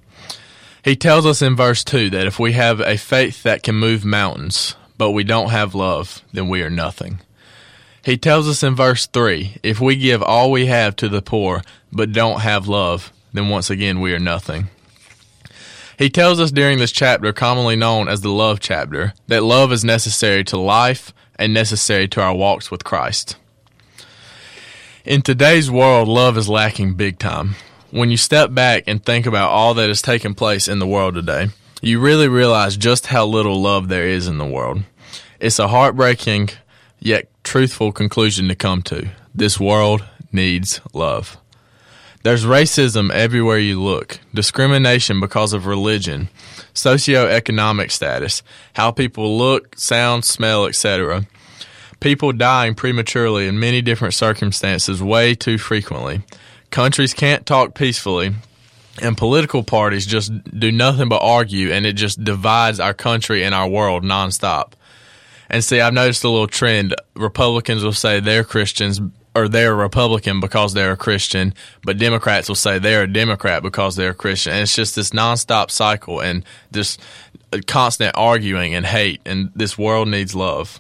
He 0.86 0.96
tells 0.96 1.26
us 1.26 1.42
in 1.42 1.56
verse 1.56 1.84
2 1.84 2.12
that 2.12 2.28
if 2.28 2.38
we 2.38 2.52
have 2.52 2.82
a 2.82 2.96
faith 2.96 3.42
that 3.42 3.64
can 3.64 3.74
move 3.74 4.06
mountains, 4.06 4.76
but 4.96 5.10
we 5.10 5.24
don't 5.24 5.50
have 5.50 5.74
love, 5.74 6.22
then 6.32 6.48
we 6.48 6.62
are 6.62 6.70
nothing. 6.70 7.20
He 8.06 8.16
tells 8.16 8.48
us 8.48 8.62
in 8.62 8.76
verse 8.76 9.08
3 9.08 9.58
if 9.64 9.82
we 9.82 9.96
give 9.96 10.22
all 10.22 10.52
we 10.52 10.68
have 10.68 10.96
to 10.98 11.10
the 11.10 11.24
poor, 11.24 11.64
but 11.92 12.12
don't 12.12 12.42
have 12.42 12.68
love, 12.68 13.12
then 13.34 13.50
once 13.50 13.72
again 13.72 14.02
we 14.02 14.14
are 14.14 14.20
nothing. 14.20 14.70
He 16.03 16.10
tells 16.10 16.41
us 16.41 16.51
during 16.51 16.79
this 16.79 16.91
chapter, 16.91 17.31
commonly 17.31 17.77
known 17.77 18.10
as 18.10 18.19
the 18.19 18.29
love 18.29 18.60
chapter, 18.60 19.13
that 19.27 19.41
love 19.41 19.72
is 19.72 19.86
necessary 19.86 20.43
to 20.43 20.57
life 20.57 21.13
and 21.39 21.53
necessary 21.53 22.10
to 22.10 22.22
our 22.22 22.36
walks 22.36 22.69
with 22.69 22.83
Christ. 22.83 23.38
In 25.05 25.22
today's 25.22 25.72
world, 25.72 26.10
love 26.10 26.38
is 26.38 26.50
lacking 26.50 26.95
big 26.95 27.19
time. 27.19 27.55
When 27.89 28.12
you 28.12 28.17
step 28.17 28.53
back 28.53 28.83
and 28.86 29.01
think 29.01 29.25
about 29.25 29.51
all 29.51 29.75
that 29.75 29.88
has 29.88 30.01
taken 30.01 30.36
place 30.36 30.67
in 30.67 30.79
the 30.79 30.86
world 30.86 31.13
today, 31.13 31.48
you 31.81 32.01
really 32.01 32.27
realize 32.27 32.75
just 32.75 33.07
how 33.07 33.25
little 33.25 33.62
love 33.62 33.88
there 33.88 34.05
is 34.05 34.27
in 34.27 34.39
the 34.39 34.45
world. 34.45 34.83
It's 35.39 35.57
a 35.57 35.69
heartbreaking 35.69 36.50
yet 37.00 37.29
truthful 37.45 37.93
conclusion 37.93 38.50
to 38.50 38.55
come 38.55 38.81
to. 38.81 39.07
This 39.33 39.57
world 39.57 40.03
needs 40.33 40.81
love. 40.91 41.38
There's 42.24 42.46
racism 42.46 43.12
everywhere 43.12 43.58
you 43.58 43.82
look, 43.82 44.18
discrimination 44.34 45.20
because 45.20 45.51
of 45.51 45.65
religion, 45.65 46.30
socioeconomic 46.74 47.92
status, 47.92 48.44
how 48.74 48.92
people 48.92 49.38
look, 49.38 49.77
sound, 49.77 50.24
smell, 50.24 50.65
etc. 50.65 51.27
People 52.00 52.32
dying 52.32 52.75
prematurely 52.75 53.46
in 53.46 53.60
many 53.60 53.82
different 53.82 54.13
circumstances 54.13 55.03
way 55.03 55.36
too 55.36 55.58
frequently. 55.58 56.22
Countries 56.72 57.13
can't 57.13 57.46
talk 57.46 57.75
peacefully, 57.75 58.34
and 59.01 59.18
political 59.18 59.62
parties 59.62 60.06
just 60.06 60.32
do 60.58 60.72
nothing 60.72 61.10
but 61.10 61.22
argue, 61.22 61.74
and 61.74 61.86
it 61.86 61.94
just 61.94 62.24
divides 62.24 62.80
our 62.80 62.94
country 62.94 63.44
and 63.44 63.53
our 63.53 63.68
world 63.68 64.03
nonstop. 64.03 64.72
And 65.50 65.62
see, 65.62 65.82
I've 65.82 65.94
noticed 65.94 66.24
a 66.24 66.30
little 66.30 66.48
trend. 66.48 66.96
Republicans 67.15 67.84
will 67.84 67.92
say 67.92 68.22
they're 68.22 68.46
Christians 68.46 69.01
or 69.36 69.48
they're 69.48 69.74
a 69.74 69.75
Republican 69.75 70.40
because 70.40 70.74
they're 70.74 70.92
a 70.92 70.98
Christian, 70.98 71.54
but 71.84 71.98
Democrats 71.98 72.48
will 72.48 72.56
say 72.56 72.78
they're 72.78 73.04
a 73.04 73.12
Democrat 73.12 73.63
because 73.63 73.96
they're 73.96 74.12
a 74.12 74.16
Christian. 74.16 74.54
And 74.54 74.62
it's 74.62 74.75
just 74.75 74.96
this 74.96 75.10
nonstop 75.10 75.72
cycle 75.72 76.20
and 76.20 76.44
this 76.72 76.98
constant 77.66 78.16
arguing 78.16 78.75
and 78.75 78.86
hate. 78.86 79.22
And 79.25 79.52
this 79.56 79.78
world 79.78 80.08
needs 80.08 80.36
love. 80.36 80.80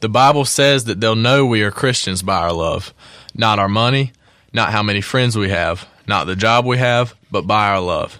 The 0.00 0.08
Bible 0.08 0.44
says 0.44 0.84
that 0.84 1.00
they'll 1.00 1.16
know 1.16 1.44
we 1.44 1.62
are 1.62 1.70
Christians 1.70 2.22
by 2.22 2.38
our 2.38 2.52
love, 2.52 2.94
not 3.34 3.58
our 3.58 3.68
money, 3.68 4.12
not 4.52 4.70
how 4.70 4.82
many 4.82 5.00
friends 5.00 5.36
we 5.36 5.50
have, 5.50 5.86
not 6.06 6.26
the 6.26 6.36
job 6.36 6.64
we 6.64 6.78
have, 6.78 7.14
but 7.30 7.46
by 7.46 7.68
our 7.68 7.80
love. 7.80 8.18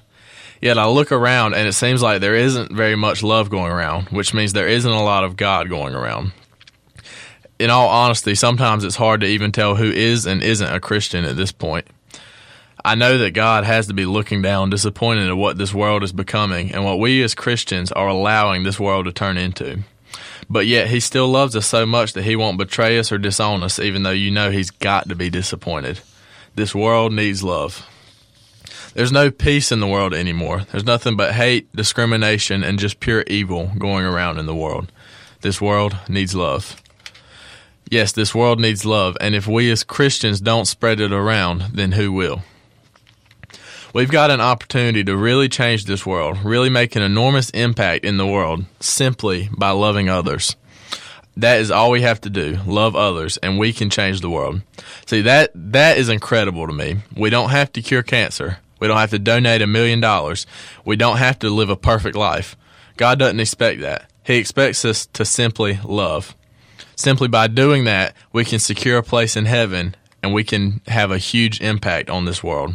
Yet 0.61 0.77
I 0.77 0.87
look 0.89 1.13
around 1.13 1.55
and 1.55 1.69
it 1.69 1.73
seems 1.73 2.03
like 2.03 2.21
there 2.21 2.35
isn't 2.35 2.73
very 2.73 2.97
much 2.97 3.23
love 3.23 3.49
going 3.49 3.71
around, 3.71 4.09
which 4.09 4.35
means 4.35 4.53
there 4.53 4.67
isn't 4.67 4.91
a 4.91 5.05
lot 5.05 5.23
of 5.23 5.37
God 5.37 5.69
going 5.69 5.95
around 5.95 6.33
in 7.59 7.71
all 7.71 7.89
honesty, 7.89 8.35
sometimes 8.35 8.85
it's 8.85 8.97
hard 8.97 9.21
to 9.21 9.27
even 9.27 9.53
tell 9.53 9.75
who 9.75 9.91
is 9.91 10.27
and 10.27 10.43
isn't 10.43 10.73
a 10.73 10.81
Christian 10.81 11.25
at 11.25 11.37
this 11.37 11.53
point. 11.53 11.87
I 12.85 12.95
know 12.95 13.19
that 13.19 13.33
God 13.33 13.65
has 13.65 13.89
to 13.89 13.95
be 13.95 14.07
looking 14.07 14.41
down, 14.41 14.71
disappointed 14.71 15.29
at 15.29 15.37
what 15.37 15.59
this 15.59 15.75
world 15.75 16.05
is 16.05 16.13
becoming 16.13 16.73
and 16.73 16.85
what 16.85 17.01
we 17.01 17.23
as 17.23 17.35
Christians 17.35 17.91
are 17.93 18.09
allowing 18.09 18.63
this 18.63 18.79
world 18.79 19.07
to 19.07 19.13
turn 19.13 19.37
into. 19.37 19.81
But 20.49 20.67
yet, 20.67 20.89
He 20.89 21.01
still 21.01 21.29
loves 21.29 21.57
us 21.57 21.67
so 21.67 21.85
much 21.85 22.13
that 22.13 22.23
He 22.23 22.37
won't 22.37 22.57
betray 22.57 22.99
us 22.99 23.11
or 23.11 23.19
disown 23.19 23.63
us, 23.63 23.79
even 23.79 24.05
though 24.05 24.11
you 24.11 24.31
know 24.31 24.51
He's 24.51 24.71
got 24.71 25.09
to 25.09 25.15
be 25.15 25.29
disappointed. 25.29 26.01
This 26.55 26.75
world 26.75 27.13
needs 27.13 27.43
love. 27.43 27.87
There's 28.95 29.13
no 29.13 29.31
peace 29.31 29.71
in 29.71 29.81
the 29.81 29.87
world 29.87 30.15
anymore. 30.15 30.61
There's 30.71 30.87
nothing 30.87 31.17
but 31.17 31.35
hate, 31.35 31.71
discrimination, 31.77 32.65
and 32.65 32.79
just 32.79 33.01
pure 33.01 33.25
evil 33.27 33.71
going 33.79 34.05
around 34.05 34.39
in 34.39 34.47
the 34.47 34.55
world. 34.55 34.91
This 35.43 35.61
world 35.61 35.97
needs 36.09 36.35
love. 36.35 36.81
Yes, 37.91 38.13
this 38.13 38.35
world 38.35 38.61
needs 38.61 38.85
love, 38.85 39.17
and 39.19 39.35
if 39.35 39.47
we 39.47 39.71
as 39.71 39.83
Christians 39.83 40.41
don't 40.43 40.67
spread 40.67 41.01
it 41.01 41.11
around, 41.11 41.63
then 41.73 41.93
who 41.93 42.13
will? 42.13 42.43
We've 43.95 44.11
got 44.11 44.31
an 44.31 44.43
opportunity 44.43 45.03
to 45.05 45.17
really 45.17 45.49
change 45.49 45.87
this 45.87 46.05
world, 46.05 46.45
really 46.45 46.69
make 46.69 46.97
an 46.97 47.03
enormous 47.03 47.49
impact 47.51 48.05
in 48.05 48.19
the 48.19 48.27
world 48.27 48.67
simply 48.81 49.49
by 49.57 49.71
loving 49.71 50.11
others. 50.11 50.55
That 51.39 51.61
is 51.61 51.71
all 51.71 51.91
we 51.91 52.03
have 52.03 52.21
to 52.23 52.31
do. 52.31 52.59
Love 52.67 52.95
others 52.95 53.39
and 53.39 53.59
we 53.59 53.73
can 53.73 53.89
change 53.89 54.21
the 54.21 54.29
world. 54.29 54.61
See 55.07 55.23
that 55.23 55.53
that 55.55 55.97
is 55.97 56.11
incredible 56.11 56.67
to 56.67 56.73
me. 56.73 56.97
We 57.17 57.31
don't 57.31 57.51
have 57.51 57.73
to 57.73 57.83
cure 57.83 58.03
cancer. 58.03 58.59
We 58.81 58.89
don't 58.89 58.99
have 58.99 59.11
to 59.11 59.19
donate 59.19 59.63
a 59.63 59.67
million 59.67 60.01
dollars. 60.01 60.47
We 60.85 60.97
don't 60.97 61.19
have 61.19 61.39
to 61.39 61.51
live 61.51 61.71
a 61.71 61.77
perfect 61.77 62.17
life. 62.17 62.57
God 62.97 63.21
doesn't 63.21 63.41
expect 63.41 63.81
that. 63.81 64.11
He 64.25 64.37
expects 64.37 64.85
us 64.85 65.07
to 65.07 65.25
simply 65.25 65.79
love. 65.85 66.35
Simply 66.99 67.29
by 67.29 67.47
doing 67.47 67.85
that, 67.85 68.17
we 68.33 68.45
can 68.45 68.59
secure 68.59 68.99
a 68.99 69.05
place 69.05 69.37
in 69.37 69.45
heaven 69.45 69.95
and 70.21 70.35
we 70.35 70.43
can 70.43 70.81
have 70.89 71.13
a 71.13 71.19
huge 71.19 71.61
impact 71.61 72.11
on 72.11 72.25
this 72.25 72.43
world. 72.43 72.75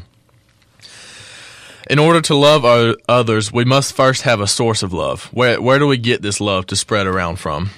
In 1.89 1.99
order 1.99 2.21
to 2.21 2.35
love 2.35 2.95
others, 3.09 3.51
we 3.51 3.65
must 3.65 3.93
first 3.93 4.21
have 4.21 4.39
a 4.39 4.47
source 4.47 4.81
of 4.81 4.93
love. 4.93 5.25
Where, 5.33 5.61
where 5.61 5.77
do 5.77 5.87
we 5.87 5.97
get 5.97 6.21
this 6.21 6.39
love 6.39 6.65
to 6.67 6.77
spread 6.77 7.05
around 7.05 7.35
from? 7.35 7.71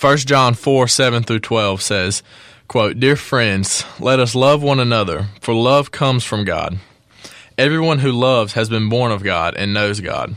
1 0.00 0.16
John 0.18 0.54
4 0.54 0.86
7 0.86 1.24
through 1.24 1.40
12 1.40 1.82
says, 1.82 2.22
quote, 2.68 3.00
Dear 3.00 3.16
friends, 3.16 3.84
let 3.98 4.20
us 4.20 4.36
love 4.36 4.62
one 4.62 4.78
another, 4.78 5.26
for 5.40 5.54
love 5.54 5.90
comes 5.90 6.22
from 6.22 6.44
God. 6.44 6.78
Everyone 7.58 7.98
who 7.98 8.12
loves 8.12 8.52
has 8.52 8.68
been 8.68 8.88
born 8.88 9.10
of 9.10 9.24
God 9.24 9.56
and 9.56 9.74
knows 9.74 9.98
God. 9.98 10.36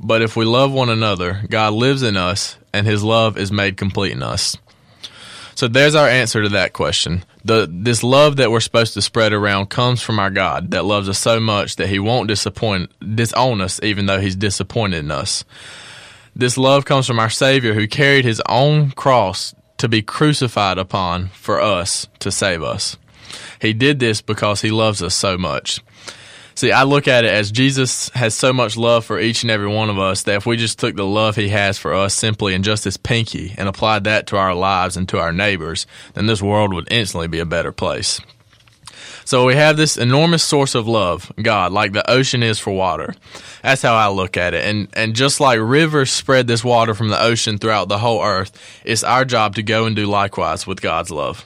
but 0.00 0.22
if 0.22 0.36
we 0.36 0.44
love 0.44 0.72
one 0.72 0.90
another, 0.90 1.42
God 1.48 1.72
lives 1.72 2.02
in 2.02 2.16
us 2.16 2.56
and 2.72 2.86
his 2.86 3.02
love 3.02 3.38
is 3.38 3.50
made 3.50 3.76
complete 3.76 4.12
in 4.12 4.22
us. 4.22 4.56
So 5.54 5.68
there's 5.68 5.94
our 5.94 6.08
answer 6.08 6.42
to 6.42 6.50
that 6.50 6.74
question. 6.74 7.24
The 7.42 7.66
this 7.70 8.02
love 8.02 8.36
that 8.36 8.50
we're 8.50 8.60
supposed 8.60 8.92
to 8.94 9.02
spread 9.02 9.32
around 9.32 9.70
comes 9.70 10.02
from 10.02 10.18
our 10.18 10.28
God 10.28 10.72
that 10.72 10.84
loves 10.84 11.08
us 11.08 11.18
so 11.18 11.40
much 11.40 11.76
that 11.76 11.88
he 11.88 11.98
won't 11.98 12.28
disappoint 12.28 12.90
disown 13.16 13.62
us 13.62 13.80
even 13.82 14.04
though 14.04 14.20
he's 14.20 14.36
disappointed 14.36 14.98
in 14.98 15.10
us. 15.10 15.44
This 16.34 16.58
love 16.58 16.84
comes 16.84 17.06
from 17.06 17.18
our 17.18 17.30
Savior 17.30 17.72
who 17.72 17.88
carried 17.88 18.26
his 18.26 18.42
own 18.46 18.90
cross 18.90 19.54
to 19.78 19.88
be 19.88 20.02
crucified 20.02 20.76
upon 20.76 21.28
for 21.28 21.58
us 21.58 22.06
to 22.18 22.30
save 22.30 22.62
us. 22.62 22.98
He 23.58 23.72
did 23.72 23.98
this 23.98 24.20
because 24.20 24.60
he 24.60 24.70
loves 24.70 25.02
us 25.02 25.14
so 25.14 25.38
much. 25.38 25.80
See, 26.56 26.72
I 26.72 26.84
look 26.84 27.06
at 27.06 27.26
it 27.26 27.30
as 27.30 27.52
Jesus 27.52 28.08
has 28.14 28.34
so 28.34 28.50
much 28.50 28.78
love 28.78 29.04
for 29.04 29.20
each 29.20 29.42
and 29.42 29.50
every 29.50 29.68
one 29.68 29.90
of 29.90 29.98
us 29.98 30.22
that 30.22 30.36
if 30.36 30.46
we 30.46 30.56
just 30.56 30.78
took 30.78 30.96
the 30.96 31.04
love 31.04 31.36
he 31.36 31.50
has 31.50 31.76
for 31.76 31.92
us 31.92 32.14
simply 32.14 32.54
and 32.54 32.64
just 32.64 32.86
as 32.86 32.96
pinky 32.96 33.54
and 33.58 33.68
applied 33.68 34.04
that 34.04 34.26
to 34.28 34.38
our 34.38 34.54
lives 34.54 34.96
and 34.96 35.06
to 35.10 35.18
our 35.18 35.34
neighbors, 35.34 35.86
then 36.14 36.24
this 36.24 36.40
world 36.40 36.72
would 36.72 36.90
instantly 36.90 37.28
be 37.28 37.40
a 37.40 37.44
better 37.44 37.72
place. 37.72 38.22
So 39.26 39.44
we 39.44 39.54
have 39.54 39.76
this 39.76 39.98
enormous 39.98 40.42
source 40.42 40.74
of 40.74 40.88
love, 40.88 41.30
God, 41.42 41.72
like 41.72 41.92
the 41.92 42.10
ocean 42.10 42.42
is 42.42 42.58
for 42.58 42.70
water. 42.70 43.14
That's 43.60 43.82
how 43.82 43.94
I 43.94 44.08
look 44.08 44.38
at 44.38 44.54
it. 44.54 44.64
And 44.64 44.88
and 44.94 45.14
just 45.14 45.40
like 45.40 45.58
rivers 45.60 46.10
spread 46.10 46.46
this 46.46 46.64
water 46.64 46.94
from 46.94 47.10
the 47.10 47.20
ocean 47.20 47.58
throughout 47.58 47.88
the 47.88 47.98
whole 47.98 48.22
earth, 48.22 48.58
it's 48.82 49.04
our 49.04 49.26
job 49.26 49.56
to 49.56 49.62
go 49.62 49.84
and 49.84 49.94
do 49.94 50.06
likewise 50.06 50.66
with 50.66 50.80
God's 50.80 51.10
love. 51.10 51.44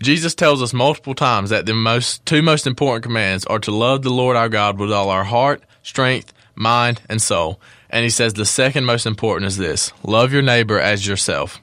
Jesus 0.00 0.34
tells 0.34 0.62
us 0.62 0.72
multiple 0.72 1.14
times 1.14 1.50
that 1.50 1.66
the 1.66 1.74
most 1.74 2.24
two 2.26 2.42
most 2.42 2.66
important 2.66 3.02
commands 3.02 3.44
are 3.46 3.58
to 3.60 3.70
love 3.70 4.02
the 4.02 4.10
Lord 4.10 4.36
our 4.36 4.48
God 4.48 4.78
with 4.78 4.92
all 4.92 5.10
our 5.10 5.24
heart, 5.24 5.62
strength, 5.82 6.32
mind, 6.54 7.00
and 7.08 7.20
soul. 7.20 7.60
And 7.90 8.04
he 8.04 8.10
says 8.10 8.34
the 8.34 8.44
second 8.44 8.84
most 8.84 9.06
important 9.06 9.48
is 9.48 9.56
this 9.56 9.92
love 10.02 10.32
your 10.32 10.42
neighbor 10.42 10.78
as 10.78 11.06
yourself. 11.06 11.60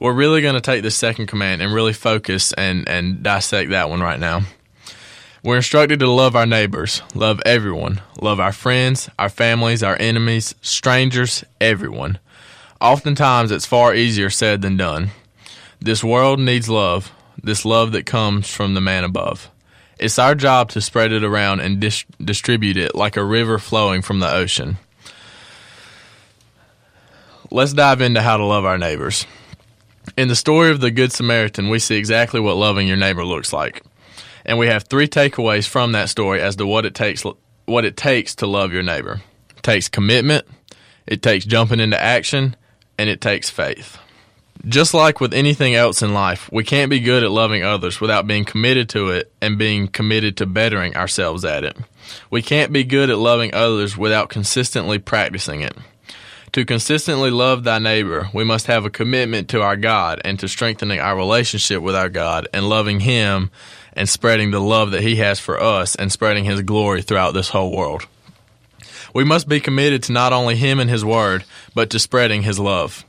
We're 0.00 0.12
really 0.12 0.42
going 0.42 0.54
to 0.54 0.60
take 0.60 0.82
this 0.82 0.96
second 0.96 1.26
command 1.26 1.62
and 1.62 1.72
really 1.72 1.92
focus 1.92 2.52
and, 2.52 2.88
and 2.88 3.22
dissect 3.22 3.70
that 3.70 3.88
one 3.88 4.00
right 4.00 4.18
now. 4.18 4.42
We're 5.42 5.56
instructed 5.56 6.00
to 6.00 6.10
love 6.10 6.34
our 6.34 6.46
neighbors, 6.46 7.02
love 7.14 7.40
everyone, 7.44 8.00
love 8.20 8.40
our 8.40 8.52
friends, 8.52 9.10
our 9.18 9.28
families, 9.28 9.82
our 9.82 9.96
enemies, 10.00 10.54
strangers, 10.62 11.44
everyone. 11.60 12.18
Oftentimes, 12.80 13.50
it's 13.50 13.66
far 13.66 13.94
easier 13.94 14.30
said 14.30 14.62
than 14.62 14.76
done. 14.76 15.10
This 15.80 16.02
world 16.02 16.40
needs 16.40 16.68
love, 16.68 17.12
this 17.42 17.64
love 17.64 17.92
that 17.92 18.06
comes 18.06 18.48
from 18.48 18.74
the 18.74 18.80
man 18.80 19.04
above. 19.04 19.50
It's 19.98 20.18
our 20.18 20.34
job 20.34 20.70
to 20.70 20.80
spread 20.80 21.12
it 21.12 21.24
around 21.24 21.60
and 21.60 21.80
dis- 21.80 22.04
distribute 22.22 22.76
it 22.76 22.94
like 22.94 23.16
a 23.16 23.24
river 23.24 23.58
flowing 23.58 24.02
from 24.02 24.20
the 24.20 24.32
ocean. 24.32 24.78
Let's 27.50 27.72
dive 27.72 28.00
into 28.00 28.20
how 28.20 28.36
to 28.36 28.44
love 28.44 28.64
our 28.64 28.78
neighbors. 28.78 29.26
In 30.16 30.28
the 30.28 30.36
story 30.36 30.70
of 30.70 30.80
the 30.80 30.90
Good 30.90 31.12
Samaritan, 31.12 31.68
we 31.68 31.78
see 31.78 31.96
exactly 31.96 32.40
what 32.40 32.56
loving 32.56 32.88
your 32.88 32.96
neighbor 32.96 33.24
looks 33.24 33.52
like. 33.52 33.82
And 34.44 34.58
we 34.58 34.66
have 34.66 34.84
three 34.84 35.08
takeaways 35.08 35.66
from 35.66 35.92
that 35.92 36.08
story 36.08 36.40
as 36.40 36.56
to 36.56 36.66
what 36.66 36.84
it 36.84 36.94
takes 36.94 37.24
what 37.66 37.84
it 37.84 37.96
takes 37.96 38.34
to 38.36 38.46
love 38.46 38.72
your 38.72 38.82
neighbor. 38.82 39.22
It 39.56 39.62
takes 39.62 39.88
commitment, 39.88 40.46
it 41.06 41.22
takes 41.22 41.44
jumping 41.46 41.80
into 41.80 42.00
action, 42.00 42.56
and 42.98 43.08
it 43.08 43.20
takes 43.20 43.48
faith. 43.48 43.98
Just 44.66 44.94
like 44.94 45.20
with 45.20 45.34
anything 45.34 45.74
else 45.74 46.00
in 46.00 46.14
life, 46.14 46.48
we 46.52 46.64
can't 46.64 46.90
be 46.90 47.00
good 47.00 47.22
at 47.22 47.30
loving 47.30 47.62
others 47.62 48.00
without 48.00 48.26
being 48.26 48.44
committed 48.44 48.88
to 48.90 49.10
it 49.10 49.30
and 49.40 49.58
being 49.58 49.88
committed 49.88 50.38
to 50.38 50.46
bettering 50.46 50.96
ourselves 50.96 51.44
at 51.44 51.64
it. 51.64 51.76
We 52.30 52.40
can't 52.40 52.72
be 52.72 52.84
good 52.84 53.10
at 53.10 53.18
loving 53.18 53.52
others 53.52 53.96
without 53.96 54.30
consistently 54.30 54.98
practicing 54.98 55.60
it. 55.60 55.76
To 56.52 56.64
consistently 56.64 57.32
love 57.32 57.64
thy 57.64 57.80
neighbor, 57.80 58.28
we 58.32 58.44
must 58.44 58.68
have 58.68 58.84
a 58.84 58.90
commitment 58.90 59.48
to 59.48 59.60
our 59.60 59.76
God 59.76 60.20
and 60.24 60.38
to 60.38 60.46
strengthening 60.46 61.00
our 61.00 61.16
relationship 61.16 61.82
with 61.82 61.96
our 61.96 62.08
God 62.08 62.46
and 62.54 62.68
loving 62.68 63.00
Him 63.00 63.50
and 63.92 64.08
spreading 64.08 64.52
the 64.52 64.60
love 64.60 64.92
that 64.92 65.02
He 65.02 65.16
has 65.16 65.40
for 65.40 65.60
us 65.60 65.96
and 65.96 66.12
spreading 66.12 66.44
His 66.44 66.62
glory 66.62 67.02
throughout 67.02 67.34
this 67.34 67.48
whole 67.48 67.76
world. 67.76 68.06
We 69.12 69.24
must 69.24 69.48
be 69.48 69.58
committed 69.58 70.04
to 70.04 70.12
not 70.12 70.32
only 70.32 70.54
Him 70.54 70.78
and 70.78 70.88
His 70.88 71.04
Word, 71.04 71.44
but 71.74 71.90
to 71.90 71.98
spreading 71.98 72.44
His 72.44 72.60
love. 72.60 73.04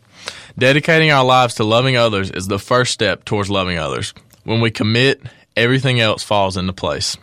Dedicating 0.57 1.11
our 1.11 1.25
lives 1.25 1.55
to 1.55 1.65
loving 1.65 1.97
others 1.97 2.31
is 2.31 2.47
the 2.47 2.59
first 2.59 2.93
step 2.93 3.25
towards 3.25 3.49
loving 3.49 3.77
others. 3.77 4.13
When 4.45 4.61
we 4.61 4.71
commit, 4.71 5.21
everything 5.57 5.99
else 5.99 6.23
falls 6.23 6.55
into 6.55 6.71
place. 6.71 7.17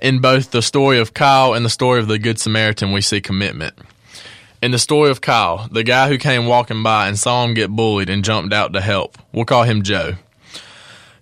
In 0.00 0.20
both 0.20 0.50
the 0.50 0.62
story 0.62 0.98
of 0.98 1.12
Kyle 1.12 1.52
and 1.52 1.62
the 1.62 1.70
story 1.70 2.00
of 2.00 2.08
the 2.08 2.18
Good 2.18 2.38
Samaritan, 2.38 2.92
we 2.92 3.02
see 3.02 3.20
commitment. 3.20 3.74
In 4.62 4.70
the 4.70 4.78
story 4.78 5.10
of 5.10 5.20
Kyle, 5.20 5.68
the 5.70 5.82
guy 5.82 6.08
who 6.08 6.16
came 6.16 6.46
walking 6.46 6.82
by 6.82 7.06
and 7.06 7.18
saw 7.18 7.44
him 7.44 7.52
get 7.52 7.70
bullied 7.70 8.08
and 8.08 8.24
jumped 8.24 8.54
out 8.54 8.72
to 8.72 8.80
help, 8.80 9.18
we'll 9.32 9.44
call 9.44 9.64
him 9.64 9.82
Joe. 9.82 10.14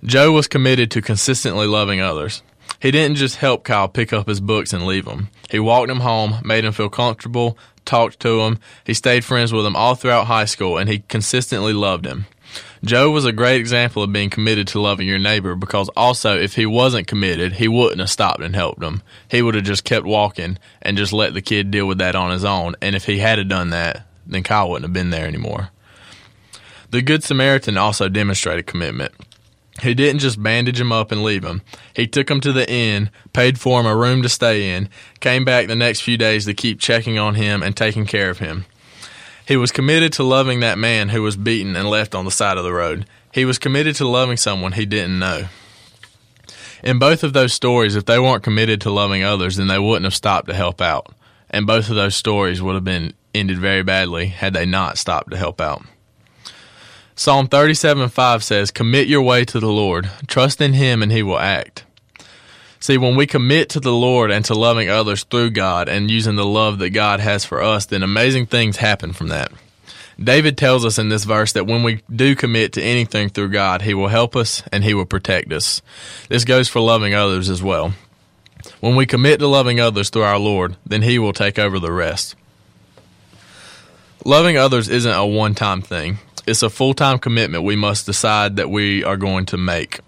Joe 0.04 0.30
was 0.30 0.46
committed 0.46 0.92
to 0.92 1.02
consistently 1.02 1.66
loving 1.66 2.00
others. 2.00 2.42
He 2.78 2.92
didn't 2.92 3.16
just 3.16 3.36
help 3.36 3.64
Kyle 3.64 3.88
pick 3.88 4.12
up 4.12 4.28
his 4.28 4.40
books 4.40 4.72
and 4.72 4.86
leave 4.86 5.06
them. 5.06 5.28
He 5.50 5.58
walked 5.58 5.90
him 5.90 6.00
home, 6.00 6.36
made 6.44 6.64
him 6.64 6.72
feel 6.72 6.88
comfortable, 6.88 7.58
talked 7.84 8.20
to 8.20 8.40
him. 8.40 8.58
He 8.84 8.94
stayed 8.94 9.24
friends 9.24 9.52
with 9.52 9.66
him 9.66 9.76
all 9.76 9.94
throughout 9.94 10.26
high 10.26 10.44
school, 10.44 10.78
and 10.78 10.88
he 10.88 11.00
consistently 11.00 11.72
loved 11.72 12.06
him. 12.06 12.26
Joe 12.84 13.10
was 13.10 13.24
a 13.24 13.32
great 13.32 13.60
example 13.60 14.02
of 14.02 14.12
being 14.12 14.28
committed 14.28 14.68
to 14.68 14.80
loving 14.80 15.08
your 15.08 15.18
neighbor 15.18 15.54
because 15.54 15.88
also 15.96 16.38
if 16.38 16.54
he 16.54 16.66
wasn't 16.66 17.06
committed, 17.06 17.54
he 17.54 17.66
wouldn't 17.66 18.00
have 18.00 18.10
stopped 18.10 18.42
and 18.42 18.54
helped 18.54 18.82
him. 18.82 19.02
He 19.30 19.40
would 19.40 19.54
have 19.54 19.64
just 19.64 19.84
kept 19.84 20.04
walking 20.04 20.58
and 20.82 20.98
just 20.98 21.12
let 21.12 21.32
the 21.32 21.40
kid 21.40 21.70
deal 21.70 21.86
with 21.86 21.98
that 21.98 22.14
on 22.14 22.30
his 22.30 22.44
own. 22.44 22.76
And 22.82 22.94
if 22.94 23.06
he 23.06 23.18
had 23.18 23.48
done 23.48 23.70
that, 23.70 24.06
then 24.26 24.42
Kyle 24.42 24.68
wouldn't 24.68 24.84
have 24.84 24.92
been 24.92 25.10
there 25.10 25.26
anymore. 25.26 25.70
The 26.90 27.02
Good 27.02 27.24
Samaritan 27.24 27.78
also 27.78 28.08
demonstrated 28.08 28.66
commitment. 28.66 29.12
He 29.82 29.94
didn't 29.94 30.20
just 30.20 30.42
bandage 30.42 30.80
him 30.80 30.92
up 30.92 31.10
and 31.10 31.22
leave 31.22 31.44
him. 31.44 31.62
He 31.94 32.06
took 32.06 32.30
him 32.30 32.40
to 32.42 32.52
the 32.52 32.70
inn, 32.70 33.10
paid 33.32 33.58
for 33.58 33.80
him 33.80 33.86
a 33.86 33.96
room 33.96 34.22
to 34.22 34.28
stay 34.28 34.74
in, 34.74 34.88
came 35.20 35.44
back 35.44 35.66
the 35.66 35.74
next 35.74 36.00
few 36.00 36.16
days 36.16 36.44
to 36.44 36.54
keep 36.54 36.78
checking 36.80 37.18
on 37.18 37.34
him 37.34 37.62
and 37.62 37.76
taking 37.76 38.06
care 38.06 38.30
of 38.30 38.38
him. 38.38 38.66
He 39.46 39.56
was 39.56 39.72
committed 39.72 40.12
to 40.14 40.22
loving 40.22 40.60
that 40.60 40.78
man 40.78 41.10
who 41.10 41.22
was 41.22 41.36
beaten 41.36 41.76
and 41.76 41.90
left 41.90 42.14
on 42.14 42.24
the 42.24 42.30
side 42.30 42.56
of 42.56 42.64
the 42.64 42.72
road. 42.72 43.04
He 43.32 43.44
was 43.44 43.58
committed 43.58 43.96
to 43.96 44.08
loving 44.08 44.36
someone 44.36 44.72
he 44.72 44.86
didn't 44.86 45.18
know. 45.18 45.48
In 46.82 46.98
both 46.98 47.24
of 47.24 47.32
those 47.32 47.52
stories, 47.52 47.96
if 47.96 48.04
they 48.04 48.18
weren't 48.18 48.42
committed 48.42 48.80
to 48.82 48.90
loving 48.90 49.22
others, 49.24 49.56
then 49.56 49.66
they 49.66 49.78
wouldn't 49.78 50.04
have 50.04 50.14
stopped 50.14 50.48
to 50.48 50.54
help 50.54 50.80
out. 50.80 51.12
And 51.50 51.66
both 51.66 51.90
of 51.90 51.96
those 51.96 52.14
stories 52.14 52.62
would 52.62 52.74
have 52.74 52.84
been 52.84 53.12
ended 53.34 53.58
very 53.58 53.82
badly 53.82 54.26
had 54.26 54.54
they 54.54 54.66
not 54.66 54.98
stopped 54.98 55.30
to 55.30 55.36
help 55.36 55.60
out. 55.60 55.82
Psalm 57.16 57.46
37 57.46 58.08
5 58.08 58.42
says, 58.42 58.70
Commit 58.72 59.06
your 59.06 59.22
way 59.22 59.44
to 59.44 59.60
the 59.60 59.70
Lord, 59.70 60.10
trust 60.26 60.60
in 60.60 60.72
Him, 60.72 61.02
and 61.02 61.12
He 61.12 61.22
will 61.22 61.38
act. 61.38 61.84
See, 62.80 62.98
when 62.98 63.16
we 63.16 63.26
commit 63.26 63.68
to 63.70 63.80
the 63.80 63.92
Lord 63.92 64.30
and 64.30 64.44
to 64.46 64.54
loving 64.54 64.90
others 64.90 65.24
through 65.24 65.52
God 65.52 65.88
and 65.88 66.10
using 66.10 66.36
the 66.36 66.44
love 66.44 66.78
that 66.80 66.90
God 66.90 67.20
has 67.20 67.44
for 67.44 67.62
us, 67.62 67.86
then 67.86 68.02
amazing 68.02 68.46
things 68.46 68.76
happen 68.76 69.12
from 69.12 69.28
that. 69.28 69.52
David 70.22 70.58
tells 70.58 70.84
us 70.84 70.98
in 70.98 71.08
this 71.08 71.24
verse 71.24 71.52
that 71.52 71.66
when 71.66 71.82
we 71.82 72.02
do 72.14 72.36
commit 72.36 72.72
to 72.74 72.82
anything 72.82 73.28
through 73.28 73.50
God, 73.50 73.82
He 73.82 73.94
will 73.94 74.08
help 74.08 74.36
us 74.36 74.62
and 74.72 74.84
He 74.84 74.92
will 74.92 75.06
protect 75.06 75.52
us. 75.52 75.82
This 76.28 76.44
goes 76.44 76.68
for 76.68 76.80
loving 76.80 77.14
others 77.14 77.48
as 77.48 77.62
well. 77.62 77.94
When 78.80 78.96
we 78.96 79.06
commit 79.06 79.38
to 79.38 79.46
loving 79.46 79.80
others 79.80 80.10
through 80.10 80.22
our 80.22 80.38
Lord, 80.38 80.76
then 80.84 81.02
He 81.02 81.18
will 81.18 81.32
take 81.32 81.58
over 81.58 81.78
the 81.78 81.92
rest. 81.92 82.34
Loving 84.24 84.56
others 84.56 84.88
isn't 84.88 85.12
a 85.12 85.24
one 85.24 85.54
time 85.54 85.80
thing, 85.80 86.18
it's 86.46 86.62
a 86.62 86.70
full 86.70 86.94
time 86.94 87.18
commitment 87.18 87.64
we 87.64 87.76
must 87.76 88.06
decide 88.06 88.56
that 88.56 88.70
we 88.70 89.04
are 89.04 89.16
going 89.16 89.46
to 89.46 89.56
make. 89.56 90.00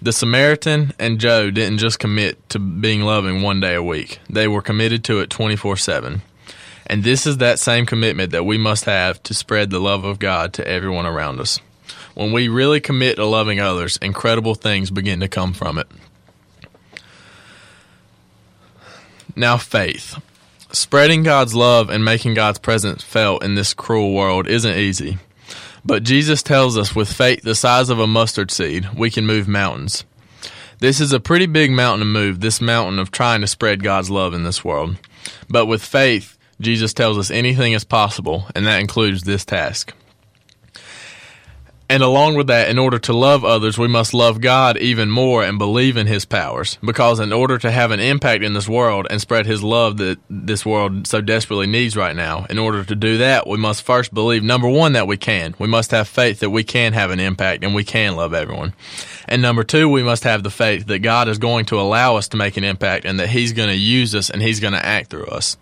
The 0.00 0.12
Samaritan 0.12 0.92
and 0.98 1.18
Joe 1.18 1.50
didn't 1.50 1.78
just 1.78 1.98
commit 1.98 2.48
to 2.50 2.58
being 2.58 3.02
loving 3.02 3.42
one 3.42 3.60
day 3.60 3.74
a 3.74 3.82
week, 3.82 4.20
they 4.30 4.46
were 4.46 4.62
committed 4.62 5.04
to 5.04 5.20
it 5.20 5.30
24 5.30 5.76
7. 5.76 6.22
And 6.86 7.04
this 7.04 7.26
is 7.26 7.38
that 7.38 7.58
same 7.58 7.84
commitment 7.84 8.32
that 8.32 8.46
we 8.46 8.56
must 8.56 8.84
have 8.84 9.22
to 9.24 9.34
spread 9.34 9.70
the 9.70 9.78
love 9.78 10.04
of 10.04 10.18
God 10.18 10.54
to 10.54 10.66
everyone 10.66 11.04
around 11.04 11.38
us. 11.38 11.60
When 12.14 12.32
we 12.32 12.48
really 12.48 12.80
commit 12.80 13.16
to 13.16 13.26
loving 13.26 13.60
others, 13.60 13.98
incredible 13.98 14.54
things 14.54 14.90
begin 14.90 15.20
to 15.20 15.28
come 15.28 15.52
from 15.52 15.78
it. 15.78 15.86
Now, 19.36 19.56
faith. 19.58 20.18
Spreading 20.72 21.22
God's 21.22 21.54
love 21.54 21.90
and 21.90 22.04
making 22.04 22.34
God's 22.34 22.58
presence 22.58 23.02
felt 23.04 23.44
in 23.44 23.54
this 23.54 23.74
cruel 23.74 24.14
world 24.14 24.48
isn't 24.48 24.76
easy. 24.76 25.18
But 25.88 26.02
Jesus 26.02 26.42
tells 26.42 26.76
us 26.76 26.94
with 26.94 27.10
faith 27.10 27.40
the 27.40 27.54
size 27.54 27.88
of 27.88 27.98
a 27.98 28.06
mustard 28.06 28.50
seed, 28.50 28.90
we 28.94 29.10
can 29.10 29.24
move 29.24 29.48
mountains. 29.48 30.04
This 30.80 31.00
is 31.00 31.14
a 31.14 31.18
pretty 31.18 31.46
big 31.46 31.70
mountain 31.70 32.00
to 32.00 32.04
move, 32.04 32.40
this 32.40 32.60
mountain 32.60 32.98
of 32.98 33.10
trying 33.10 33.40
to 33.40 33.46
spread 33.46 33.82
God's 33.82 34.10
love 34.10 34.34
in 34.34 34.44
this 34.44 34.62
world. 34.62 34.98
But 35.48 35.64
with 35.64 35.82
faith, 35.82 36.36
Jesus 36.60 36.92
tells 36.92 37.16
us 37.16 37.30
anything 37.30 37.72
is 37.72 37.84
possible, 37.84 38.44
and 38.54 38.66
that 38.66 38.82
includes 38.82 39.22
this 39.22 39.46
task. 39.46 39.94
And 41.90 42.02
along 42.02 42.34
with 42.34 42.48
that, 42.48 42.68
in 42.68 42.78
order 42.78 42.98
to 42.98 43.14
love 43.14 43.46
others, 43.46 43.78
we 43.78 43.88
must 43.88 44.12
love 44.12 44.42
God 44.42 44.76
even 44.76 45.08
more 45.08 45.42
and 45.42 45.58
believe 45.58 45.96
in 45.96 46.06
His 46.06 46.26
powers. 46.26 46.76
Because 46.84 47.18
in 47.18 47.32
order 47.32 47.56
to 47.56 47.70
have 47.70 47.92
an 47.92 48.00
impact 48.00 48.44
in 48.44 48.52
this 48.52 48.68
world 48.68 49.06
and 49.08 49.22
spread 49.22 49.46
His 49.46 49.62
love 49.62 49.96
that 49.96 50.18
this 50.28 50.66
world 50.66 51.06
so 51.06 51.22
desperately 51.22 51.66
needs 51.66 51.96
right 51.96 52.14
now, 52.14 52.44
in 52.50 52.58
order 52.58 52.84
to 52.84 52.94
do 52.94 53.18
that, 53.18 53.46
we 53.46 53.56
must 53.56 53.82
first 53.82 54.12
believe, 54.12 54.42
number 54.42 54.68
one, 54.68 54.92
that 54.92 55.06
we 55.06 55.16
can. 55.16 55.54
We 55.58 55.66
must 55.66 55.90
have 55.92 56.08
faith 56.08 56.40
that 56.40 56.50
we 56.50 56.62
can 56.62 56.92
have 56.92 57.10
an 57.10 57.20
impact 57.20 57.64
and 57.64 57.74
we 57.74 57.84
can 57.84 58.16
love 58.16 58.34
everyone. 58.34 58.74
And 59.26 59.40
number 59.40 59.64
two, 59.64 59.88
we 59.88 60.02
must 60.02 60.24
have 60.24 60.42
the 60.42 60.50
faith 60.50 60.86
that 60.88 60.98
God 60.98 61.26
is 61.28 61.38
going 61.38 61.64
to 61.66 61.80
allow 61.80 62.16
us 62.16 62.28
to 62.28 62.36
make 62.36 62.58
an 62.58 62.64
impact 62.64 63.06
and 63.06 63.18
that 63.18 63.30
He's 63.30 63.54
going 63.54 63.70
to 63.70 63.74
use 63.74 64.14
us 64.14 64.28
and 64.28 64.42
He's 64.42 64.60
going 64.60 64.74
to 64.74 64.84
act 64.84 65.08
through 65.08 65.26
us 65.26 65.56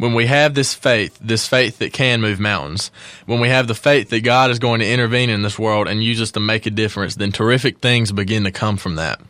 when 0.00 0.14
we 0.14 0.24
have 0.24 0.54
this 0.54 0.72
faith, 0.72 1.18
this 1.20 1.46
faith 1.46 1.78
that 1.78 1.92
can 1.92 2.22
move 2.22 2.40
mountains, 2.40 2.90
when 3.26 3.38
we 3.38 3.50
have 3.50 3.68
the 3.68 3.74
faith 3.74 4.08
that 4.08 4.24
God 4.24 4.50
is 4.50 4.58
going 4.58 4.80
to 4.80 4.90
intervene 4.90 5.28
in 5.28 5.42
this 5.42 5.58
world 5.58 5.88
and 5.88 6.02
use 6.02 6.22
us 6.22 6.30
to 6.32 6.40
make 6.40 6.64
a 6.64 6.70
difference, 6.70 7.16
then 7.16 7.32
terrific 7.32 7.80
things 7.80 8.10
begin 8.10 8.44
to 8.44 8.50
come 8.50 8.78
from 8.78 8.94
that. 8.94 9.20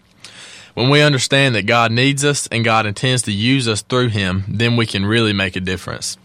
When 0.74 0.88
we 0.88 1.02
understand 1.02 1.56
that 1.56 1.66
God 1.66 1.90
needs 1.90 2.24
us 2.24 2.46
and 2.52 2.64
God 2.64 2.86
intends 2.86 3.22
to 3.22 3.32
use 3.32 3.66
us 3.66 3.82
through 3.82 4.10
Him, 4.10 4.44
then 4.46 4.76
we 4.76 4.86
can 4.86 5.04
really 5.04 5.32
make 5.32 5.56
a 5.56 5.60
difference. 5.60 6.16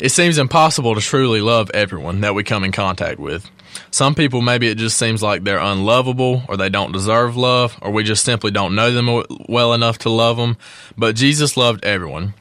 It 0.00 0.08
seems 0.08 0.38
impossible 0.38 0.94
to 0.94 1.00
truly 1.02 1.42
love 1.42 1.70
everyone 1.74 2.22
that 2.22 2.34
we 2.34 2.44
come 2.44 2.64
in 2.64 2.72
contact 2.72 3.20
with. 3.20 3.50
Some 3.90 4.14
people, 4.14 4.40
maybe 4.40 4.68
it 4.68 4.78
just 4.78 4.96
seems 4.96 5.22
like 5.22 5.44
they're 5.44 5.58
unlovable 5.58 6.44
or 6.48 6.56
they 6.56 6.70
don't 6.70 6.92
deserve 6.92 7.36
love 7.36 7.76
or 7.82 7.90
we 7.90 8.04
just 8.04 8.24
simply 8.24 8.50
don't 8.52 8.74
know 8.74 8.90
them 8.90 9.22
well 9.50 9.74
enough 9.74 9.98
to 9.98 10.08
love 10.08 10.38
them. 10.38 10.56
But 10.96 11.14
Jesus 11.14 11.58
loved 11.58 11.84
everyone. 11.84 12.32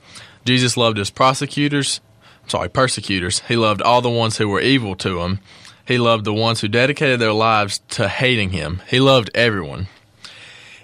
Jesus 0.47 0.77
loved 0.77 0.97
his 0.97 1.09
prosecutors, 1.09 1.99
sorry, 2.47 2.69
persecutors. 2.69 3.41
He 3.49 3.57
loved 3.57 3.81
all 3.81 4.01
the 4.01 4.09
ones 4.09 4.37
who 4.37 4.47
were 4.47 4.61
evil 4.61 4.95
to 4.95 5.19
him. 5.19 5.39
He 5.85 5.97
loved 5.97 6.23
the 6.23 6.33
ones 6.33 6.61
who 6.61 6.69
dedicated 6.69 7.19
their 7.19 7.33
lives 7.33 7.79
to 7.89 8.07
hating 8.07 8.51
him. 8.51 8.81
He 8.87 9.01
loved 9.01 9.29
everyone. 9.35 9.87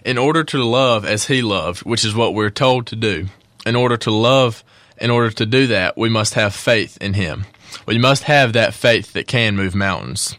In 0.04 0.18
order 0.18 0.44
to 0.44 0.62
love 0.66 1.06
as 1.06 1.28
he 1.28 1.42
loved, 1.42 1.84
which 1.84 2.04
is 2.04 2.14
what 2.14 2.34
we're 2.34 2.50
told 2.50 2.88
to 2.88 2.98
do, 2.98 3.28
in 3.66 3.78
order 3.78 3.96
to 3.96 4.12
love, 4.12 4.66
in 4.98 5.10
order 5.10 5.32
to 5.32 5.46
do 5.46 5.68
that, 5.68 5.98
we 5.98 6.10
must 6.10 6.34
have 6.34 6.54
faith 6.54 6.98
in 7.00 7.14
him. 7.14 7.46
We 7.86 7.98
must 7.98 8.24
have 8.24 8.52
that 8.54 8.74
faith 8.74 9.14
that 9.14 9.28
can 9.28 9.56
move 9.56 9.74
mountains. 9.74 10.38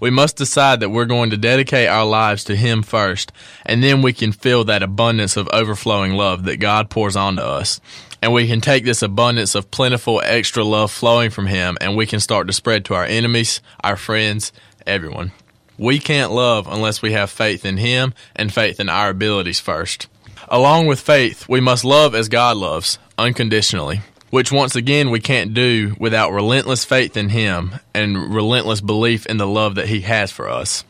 We 0.00 0.10
must 0.10 0.36
decide 0.36 0.80
that 0.80 0.90
we're 0.90 1.06
going 1.06 1.30
to 1.30 1.36
dedicate 1.36 1.88
our 1.88 2.06
lives 2.06 2.44
to 2.44 2.56
Him 2.56 2.82
first, 2.82 3.30
and 3.66 3.82
then 3.82 4.00
we 4.00 4.14
can 4.14 4.32
feel 4.32 4.64
that 4.64 4.82
abundance 4.82 5.36
of 5.36 5.50
overflowing 5.52 6.14
love 6.14 6.44
that 6.44 6.58
God 6.58 6.88
pours 6.88 7.14
onto 7.14 7.42
us 7.42 7.78
And 8.26 8.34
we 8.34 8.48
can 8.48 8.60
take 8.60 8.84
this 8.84 9.02
abundance 9.02 9.54
of 9.54 9.70
plentiful 9.70 10.20
extra 10.20 10.64
love 10.64 10.90
flowing 10.90 11.30
from 11.30 11.46
Him 11.46 11.78
and 11.80 11.96
we 11.96 12.06
can 12.06 12.18
start 12.18 12.48
to 12.48 12.52
spread 12.52 12.84
to 12.86 12.94
our 12.94 13.04
enemies, 13.04 13.60
our 13.84 13.96
friends, 13.96 14.50
everyone. 14.84 15.30
We 15.78 16.00
can't 16.00 16.32
love 16.32 16.66
unless 16.66 17.00
we 17.00 17.12
have 17.12 17.30
faith 17.30 17.64
in 17.64 17.76
Him 17.76 18.14
and 18.34 18.52
faith 18.52 18.80
in 18.80 18.88
our 18.88 19.10
abilities 19.10 19.60
first. 19.60 20.08
Along 20.48 20.88
with 20.88 21.00
faith, 21.00 21.48
we 21.48 21.60
must 21.60 21.84
love 21.84 22.16
as 22.16 22.28
God 22.28 22.56
loves, 22.56 22.98
unconditionally, 23.16 24.00
which 24.30 24.50
once 24.50 24.74
again 24.74 25.10
we 25.10 25.20
can't 25.20 25.54
do 25.54 25.94
without 26.00 26.32
relentless 26.32 26.84
faith 26.84 27.16
in 27.16 27.28
Him 27.28 27.76
and 27.94 28.34
relentless 28.34 28.80
belief 28.80 29.26
in 29.26 29.36
the 29.36 29.46
love 29.46 29.76
that 29.76 29.86
He 29.86 30.00
has 30.00 30.32
for 30.32 30.48
us. 30.48 30.82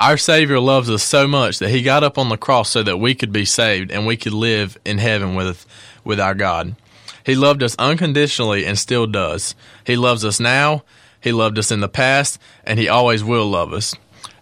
Our 0.00 0.16
Savior 0.16 0.58
loves 0.58 0.88
us 0.88 1.02
so 1.02 1.28
much 1.28 1.58
that 1.58 1.68
He 1.68 1.82
got 1.82 2.02
up 2.02 2.16
on 2.16 2.30
the 2.30 2.38
cross 2.38 2.70
so 2.70 2.82
that 2.82 2.96
we 2.96 3.14
could 3.14 3.32
be 3.32 3.44
saved 3.44 3.90
and 3.90 4.06
we 4.06 4.16
could 4.16 4.32
live 4.32 4.78
in 4.84 4.98
heaven 4.98 5.34
with, 5.34 5.66
with 6.04 6.18
our 6.18 6.34
God. 6.34 6.74
He 7.24 7.34
loved 7.34 7.62
us 7.62 7.76
unconditionally 7.78 8.64
and 8.64 8.78
still 8.78 9.06
does. 9.06 9.54
He 9.86 9.96
loves 9.96 10.24
us 10.24 10.40
now, 10.40 10.84
He 11.20 11.32
loved 11.32 11.58
us 11.58 11.70
in 11.70 11.80
the 11.80 11.88
past, 11.88 12.40
and 12.64 12.78
He 12.78 12.88
always 12.88 13.22
will 13.22 13.46
love 13.46 13.74
us 13.74 13.94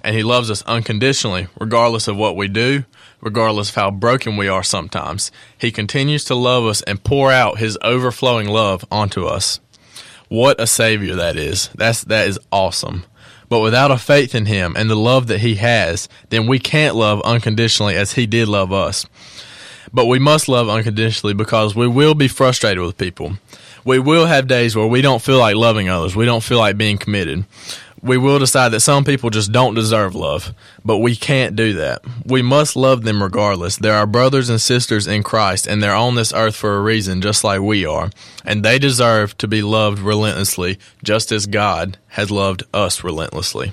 and 0.03 0.17
He 0.17 0.23
loves 0.23 0.51
us 0.51 0.63
unconditionally, 0.63 1.49
regardless 1.59 2.09
of 2.09 2.17
what 2.17 2.37
we 2.37 2.49
do, 2.49 2.85
regardless 3.21 3.71
of 3.71 3.75
how 3.75 3.91
broken 3.91 4.37
we 4.37 4.49
are 4.49 4.63
sometimes. 4.63 5.31
He 5.59 5.71
continues 5.71 6.25
to 6.25 6.35
love 6.35 6.65
us 6.65 6.83
and 6.83 7.03
pour 7.03 7.33
out 7.33 7.59
His 7.59 7.77
overflowing 7.83 8.49
love 8.49 8.85
onto 8.91 9.25
us. 9.27 9.61
What 10.29 10.61
a 10.61 10.67
Savior 10.67 11.15
that 11.17 11.37
is. 11.37 11.69
That's, 11.75 12.05
that 12.05 12.29
is 12.29 12.39
awesome. 12.53 13.05
But 13.49 13.61
without 13.61 13.91
a 13.91 13.99
faith 13.99 14.35
in 14.35 14.47
Him 14.47 14.75
and 14.77 14.91
the 14.91 14.97
love 14.97 15.27
that 15.29 15.41
He 15.41 15.57
has, 15.57 16.09
then 16.29 16.47
we 16.47 16.59
can't 16.59 16.95
love 16.95 17.21
unconditionally 17.23 17.95
as 17.95 18.13
He 18.13 18.27
did 18.27 18.49
love 18.49 18.73
us. 18.73 19.07
But 19.93 20.07
we 20.07 20.19
must 20.19 20.49
love 20.49 20.69
unconditionally 20.69 21.35
because 21.35 21.75
we 21.75 21.89
will 21.89 22.15
be 22.15 22.29
frustrated 22.29 22.85
with 22.85 22.99
people. 22.99 23.35
We 23.85 23.99
will 23.99 24.27
have 24.27 24.49
days 24.49 24.77
where 24.77 24.87
we 24.87 25.01
don't 25.01 25.23
feel 25.23 25.39
like 25.39 25.57
loving 25.57 25.89
others. 25.89 26.15
We 26.15 26.27
don't 26.27 26.43
feel 26.43 26.59
like 26.59 26.77
being 26.77 26.99
committed 26.99 27.45
we 28.03 28.19
will 28.19 28.39
decide 28.39 28.71
that 28.71 28.81
some 28.81 29.05
people 29.05 29.31
just 29.31 29.53
don't 29.53 29.75
deserve 29.75 30.15
love, 30.15 30.55
but 30.85 30.99
we 30.99 31.17
can't 31.17 31.57
do 31.57 31.75
that. 31.75 32.03
We 32.25 32.43
must 32.43 32.77
love 32.77 33.03
them 33.03 33.23
regardless. 33.23 33.77
They're 33.77 33.95
our 33.95 34.07
brothers 34.07 34.49
and 34.49 34.61
sisters 34.61 35.07
in 35.07 35.23
Christ, 35.23 35.67
and 35.67 35.83
they're 35.83 35.95
on 35.95 36.15
this 36.15 36.33
earth 36.33 36.57
for 36.57 36.77
a 36.77 36.83
reason, 36.83 37.21
just 37.21 37.45
like 37.45 37.61
we 37.61 37.85
are. 37.85 38.11
And 38.45 38.65
they 38.65 38.79
deserve 38.79 39.37
to 39.39 39.49
be 39.49 39.63
loved 39.63 39.99
relentlessly, 39.99 40.79
just 41.03 41.33
as 41.33 41.47
God 41.47 41.99
has 42.09 42.31
loved 42.31 42.63
us 42.73 43.03
relentlessly. 43.03 43.73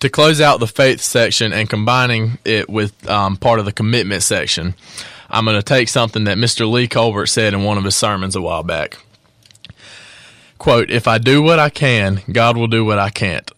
To 0.00 0.08
close 0.08 0.40
out 0.40 0.60
the 0.60 0.66
faith 0.66 1.00
section 1.00 1.52
and 1.52 1.70
combining 1.70 2.38
it 2.44 2.68
with 2.68 3.08
um, 3.08 3.36
part 3.36 3.58
of 3.58 3.64
the 3.64 3.72
commitment 3.72 4.22
section, 4.22 4.74
I'm 5.30 5.44
going 5.44 5.56
to 5.56 5.62
take 5.62 5.88
something 5.88 6.24
that 6.24 6.38
Mr. 6.38 6.70
Lee 6.70 6.88
Colbert 6.88 7.26
said 7.26 7.54
in 7.54 7.64
one 7.64 7.78
of 7.78 7.84
his 7.84 7.96
sermons 7.96 8.36
a 8.36 8.40
while 8.40 8.62
back. 8.62 8.98
Quote, 10.64 10.88
if 10.88 11.06
I 11.06 11.18
do 11.18 11.42
what 11.42 11.58
I 11.58 11.68
can, 11.68 12.22
God 12.32 12.56
will 12.56 12.68
do 12.68 12.86
what 12.86 12.98
I 12.98 13.10
can't. 13.10 13.50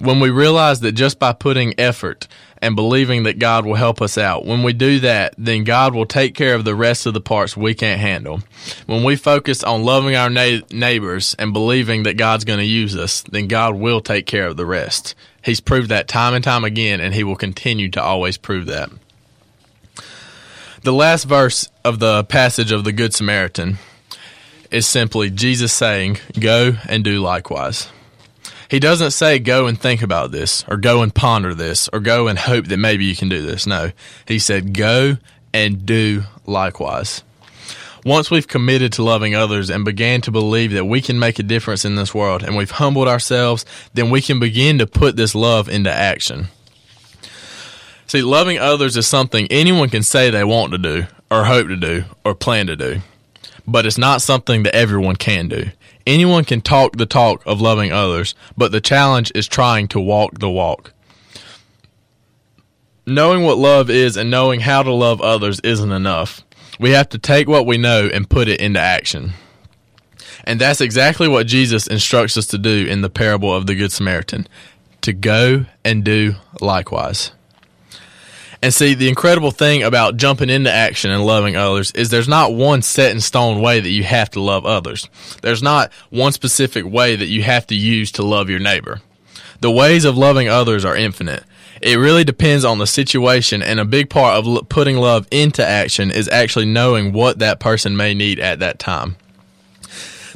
When 0.00 0.18
we 0.18 0.30
realize 0.30 0.80
that 0.80 0.96
just 0.96 1.20
by 1.20 1.32
putting 1.32 1.78
effort 1.78 2.26
and 2.60 2.74
believing 2.74 3.22
that 3.22 3.38
God 3.38 3.64
will 3.64 3.76
help 3.76 4.02
us 4.02 4.18
out, 4.18 4.44
when 4.44 4.64
we 4.64 4.72
do 4.72 4.98
that, 4.98 5.32
then 5.38 5.62
God 5.62 5.94
will 5.94 6.06
take 6.06 6.34
care 6.34 6.56
of 6.56 6.64
the 6.64 6.74
rest 6.74 7.06
of 7.06 7.14
the 7.14 7.20
parts 7.20 7.56
we 7.56 7.72
can't 7.72 8.00
handle. 8.00 8.42
When 8.86 9.04
we 9.04 9.14
focus 9.14 9.62
on 9.62 9.84
loving 9.84 10.16
our 10.16 10.28
na- 10.28 10.62
neighbors 10.72 11.36
and 11.38 11.52
believing 11.52 12.02
that 12.02 12.16
God's 12.16 12.44
going 12.44 12.58
to 12.58 12.64
use 12.64 12.96
us, 12.96 13.22
then 13.30 13.46
God 13.46 13.76
will 13.76 14.00
take 14.00 14.26
care 14.26 14.48
of 14.48 14.56
the 14.56 14.66
rest. 14.66 15.14
He's 15.44 15.60
proved 15.60 15.88
that 15.90 16.08
time 16.08 16.34
and 16.34 16.42
time 16.42 16.64
again, 16.64 17.00
and 17.00 17.14
He 17.14 17.22
will 17.22 17.36
continue 17.36 17.90
to 17.90 18.02
always 18.02 18.36
prove 18.36 18.66
that. 18.66 18.90
The 20.82 20.92
last 20.92 21.26
verse 21.26 21.68
of 21.84 22.00
the 22.00 22.24
passage 22.24 22.72
of 22.72 22.82
the 22.82 22.90
Good 22.90 23.14
Samaritan 23.14 23.78
is 24.70 24.86
simply 24.86 25.30
Jesus 25.30 25.72
saying, 25.72 26.18
Go 26.38 26.74
and 26.88 27.04
do 27.04 27.20
likewise. 27.20 27.88
He 28.70 28.78
doesn't 28.78 29.10
say, 29.10 29.38
Go 29.38 29.66
and 29.66 29.78
think 29.78 30.02
about 30.02 30.30
this, 30.30 30.64
or 30.68 30.76
go 30.76 31.02
and 31.02 31.14
ponder 31.14 31.54
this, 31.54 31.88
or 31.92 32.00
go 32.00 32.28
and 32.28 32.38
hope 32.38 32.66
that 32.66 32.76
maybe 32.76 33.04
you 33.04 33.16
can 33.16 33.28
do 33.28 33.42
this. 33.42 33.66
No. 33.66 33.90
He 34.26 34.38
said, 34.38 34.74
Go 34.74 35.18
and 35.52 35.84
do 35.84 36.22
likewise. 36.46 37.22
Once 38.04 38.30
we've 38.30 38.48
committed 38.48 38.92
to 38.94 39.02
loving 39.02 39.34
others 39.34 39.68
and 39.68 39.84
began 39.84 40.22
to 40.22 40.30
believe 40.30 40.72
that 40.72 40.86
we 40.86 41.02
can 41.02 41.18
make 41.18 41.38
a 41.38 41.42
difference 41.42 41.84
in 41.84 41.96
this 41.96 42.14
world 42.14 42.42
and 42.42 42.56
we've 42.56 42.70
humbled 42.70 43.08
ourselves, 43.08 43.66
then 43.92 44.08
we 44.08 44.22
can 44.22 44.40
begin 44.40 44.78
to 44.78 44.86
put 44.86 45.16
this 45.16 45.34
love 45.34 45.68
into 45.68 45.92
action. 45.92 46.46
See, 48.06 48.22
loving 48.22 48.58
others 48.58 48.96
is 48.96 49.06
something 49.06 49.46
anyone 49.50 49.90
can 49.90 50.02
say 50.02 50.30
they 50.30 50.44
want 50.44 50.72
to 50.72 50.78
do, 50.78 51.06
or 51.30 51.44
hope 51.44 51.68
to 51.68 51.76
do, 51.76 52.04
or 52.24 52.34
plan 52.34 52.68
to 52.68 52.76
do 52.76 53.02
but 53.70 53.86
it's 53.86 53.98
not 53.98 54.20
something 54.20 54.64
that 54.64 54.74
everyone 54.74 55.16
can 55.16 55.48
do. 55.48 55.70
Anyone 56.06 56.44
can 56.44 56.60
talk 56.60 56.96
the 56.96 57.06
talk 57.06 57.42
of 57.46 57.60
loving 57.60 57.92
others, 57.92 58.34
but 58.56 58.72
the 58.72 58.80
challenge 58.80 59.30
is 59.34 59.46
trying 59.46 59.86
to 59.88 60.00
walk 60.00 60.38
the 60.38 60.50
walk. 60.50 60.92
Knowing 63.06 63.44
what 63.44 63.58
love 63.58 63.88
is 63.90 64.16
and 64.16 64.30
knowing 64.30 64.60
how 64.60 64.82
to 64.82 64.92
love 64.92 65.20
others 65.20 65.60
isn't 65.60 65.92
enough. 65.92 66.42
We 66.78 66.90
have 66.90 67.08
to 67.10 67.18
take 67.18 67.48
what 67.48 67.66
we 67.66 67.78
know 67.78 68.08
and 68.12 68.28
put 68.28 68.48
it 68.48 68.60
into 68.60 68.80
action. 68.80 69.32
And 70.44 70.60
that's 70.60 70.80
exactly 70.80 71.28
what 71.28 71.46
Jesus 71.46 71.86
instructs 71.86 72.36
us 72.36 72.46
to 72.46 72.58
do 72.58 72.86
in 72.86 73.02
the 73.02 73.10
parable 73.10 73.54
of 73.54 73.66
the 73.66 73.74
Good 73.74 73.92
Samaritan 73.92 74.48
to 75.02 75.12
go 75.12 75.66
and 75.84 76.04
do 76.04 76.34
likewise. 76.60 77.32
And 78.62 78.74
see, 78.74 78.92
the 78.92 79.08
incredible 79.08 79.52
thing 79.52 79.82
about 79.82 80.18
jumping 80.18 80.50
into 80.50 80.70
action 80.70 81.10
and 81.10 81.24
loving 81.24 81.56
others 81.56 81.92
is 81.92 82.10
there's 82.10 82.28
not 82.28 82.52
one 82.52 82.82
set 82.82 83.12
in 83.12 83.20
stone 83.20 83.62
way 83.62 83.80
that 83.80 83.88
you 83.88 84.02
have 84.02 84.30
to 84.32 84.40
love 84.40 84.66
others. 84.66 85.08
There's 85.40 85.62
not 85.62 85.90
one 86.10 86.32
specific 86.32 86.84
way 86.84 87.16
that 87.16 87.28
you 87.28 87.42
have 87.42 87.66
to 87.68 87.74
use 87.74 88.12
to 88.12 88.22
love 88.22 88.50
your 88.50 88.58
neighbor. 88.58 89.00
The 89.60 89.70
ways 89.70 90.04
of 90.04 90.18
loving 90.18 90.48
others 90.48 90.84
are 90.84 90.96
infinite. 90.96 91.44
It 91.80 91.98
really 91.98 92.24
depends 92.24 92.62
on 92.64 92.78
the 92.78 92.86
situation, 92.86 93.62
and 93.62 93.80
a 93.80 93.86
big 93.86 94.10
part 94.10 94.44
of 94.44 94.68
putting 94.68 94.98
love 94.98 95.26
into 95.30 95.66
action 95.66 96.10
is 96.10 96.28
actually 96.28 96.66
knowing 96.66 97.14
what 97.14 97.38
that 97.38 97.60
person 97.60 97.96
may 97.96 98.12
need 98.12 98.38
at 98.38 98.58
that 98.58 98.78
time. 98.78 99.16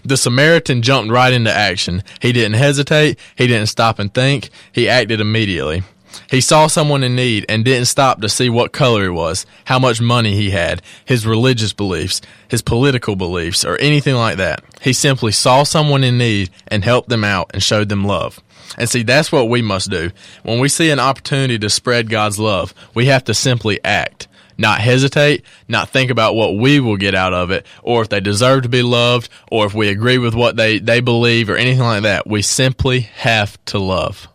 The 0.02 0.16
Samaritan 0.16 0.80
jumped 0.80 1.10
right 1.10 1.32
into 1.32 1.52
action. 1.52 2.02
He 2.20 2.32
didn't 2.32 2.54
hesitate. 2.54 3.18
He 3.37 3.46
didn't 3.46 3.68
stop 3.68 3.98
and 3.98 4.12
think. 4.12 4.48
He 4.72 4.88
acted 4.88 5.20
immediately. 5.20 5.82
He 6.31 6.40
saw 6.40 6.66
someone 6.66 7.03
in 7.03 7.16
need 7.16 7.46
and 7.48 7.64
didn't 7.64 7.87
stop 7.87 8.20
to 8.20 8.29
see 8.29 8.48
what 8.48 8.72
color 8.72 9.05
he 9.05 9.09
was, 9.09 9.46
how 9.64 9.79
much 9.79 10.00
money 10.00 10.35
he 10.35 10.50
had, 10.50 10.83
his 11.05 11.27
religious 11.27 11.72
beliefs, 11.72 12.20
his 12.48 12.62
political 12.62 13.16
beliefs, 13.16 13.64
or 13.64 13.77
anything 13.77 14.14
like 14.14 14.37
that. 14.37 14.62
He 14.81 14.92
simply 14.92 15.33
saw 15.33 15.62
someone 15.62 16.05
in 16.05 16.18
need 16.18 16.50
and 16.68 16.85
helped 16.85 17.09
them 17.09 17.24
out 17.24 17.50
and 17.55 17.62
showed 17.62 17.88
them 17.88 18.05
love. 18.05 18.40
And 18.77 18.88
see, 18.88 19.03
that's 19.03 19.31
what 19.31 19.48
we 19.48 19.62
must 19.62 19.90
do. 19.90 20.11
When 20.42 20.59
we 20.59 20.68
see 20.68 20.90
an 20.90 21.00
opportunity 21.00 21.59
to 21.59 21.70
spread 21.70 22.11
God's 22.11 22.38
love, 22.38 22.74
we 22.94 23.07
have 23.07 23.24
to 23.24 23.35
simply 23.35 23.83
act. 23.85 24.29
Not 24.57 24.81
hesitate, 24.81 25.44
not 25.66 25.88
think 25.88 26.11
about 26.11 26.37
what 26.37 26.57
we 26.57 26.79
will 26.79 26.96
get 26.96 27.14
out 27.14 27.35
of 27.35 27.50
it, 27.50 27.66
or 27.83 28.03
if 28.03 28.09
they 28.09 28.20
deserve 28.20 28.62
to 28.62 28.68
be 28.68 28.83
loved, 28.83 29.29
or 29.50 29.66
if 29.66 29.74
we 29.74 29.88
agree 29.88 30.18
with 30.18 30.35
what 30.35 30.57
they, 30.57 30.79
they 30.79 31.00
believe, 31.00 31.50
or 31.50 31.57
anything 31.57 31.83
like 31.83 32.05
that. 32.05 32.27
We 32.27 32.42
simply 32.42 33.00
have 33.00 33.62
to 33.66 33.81
love. 33.81 34.29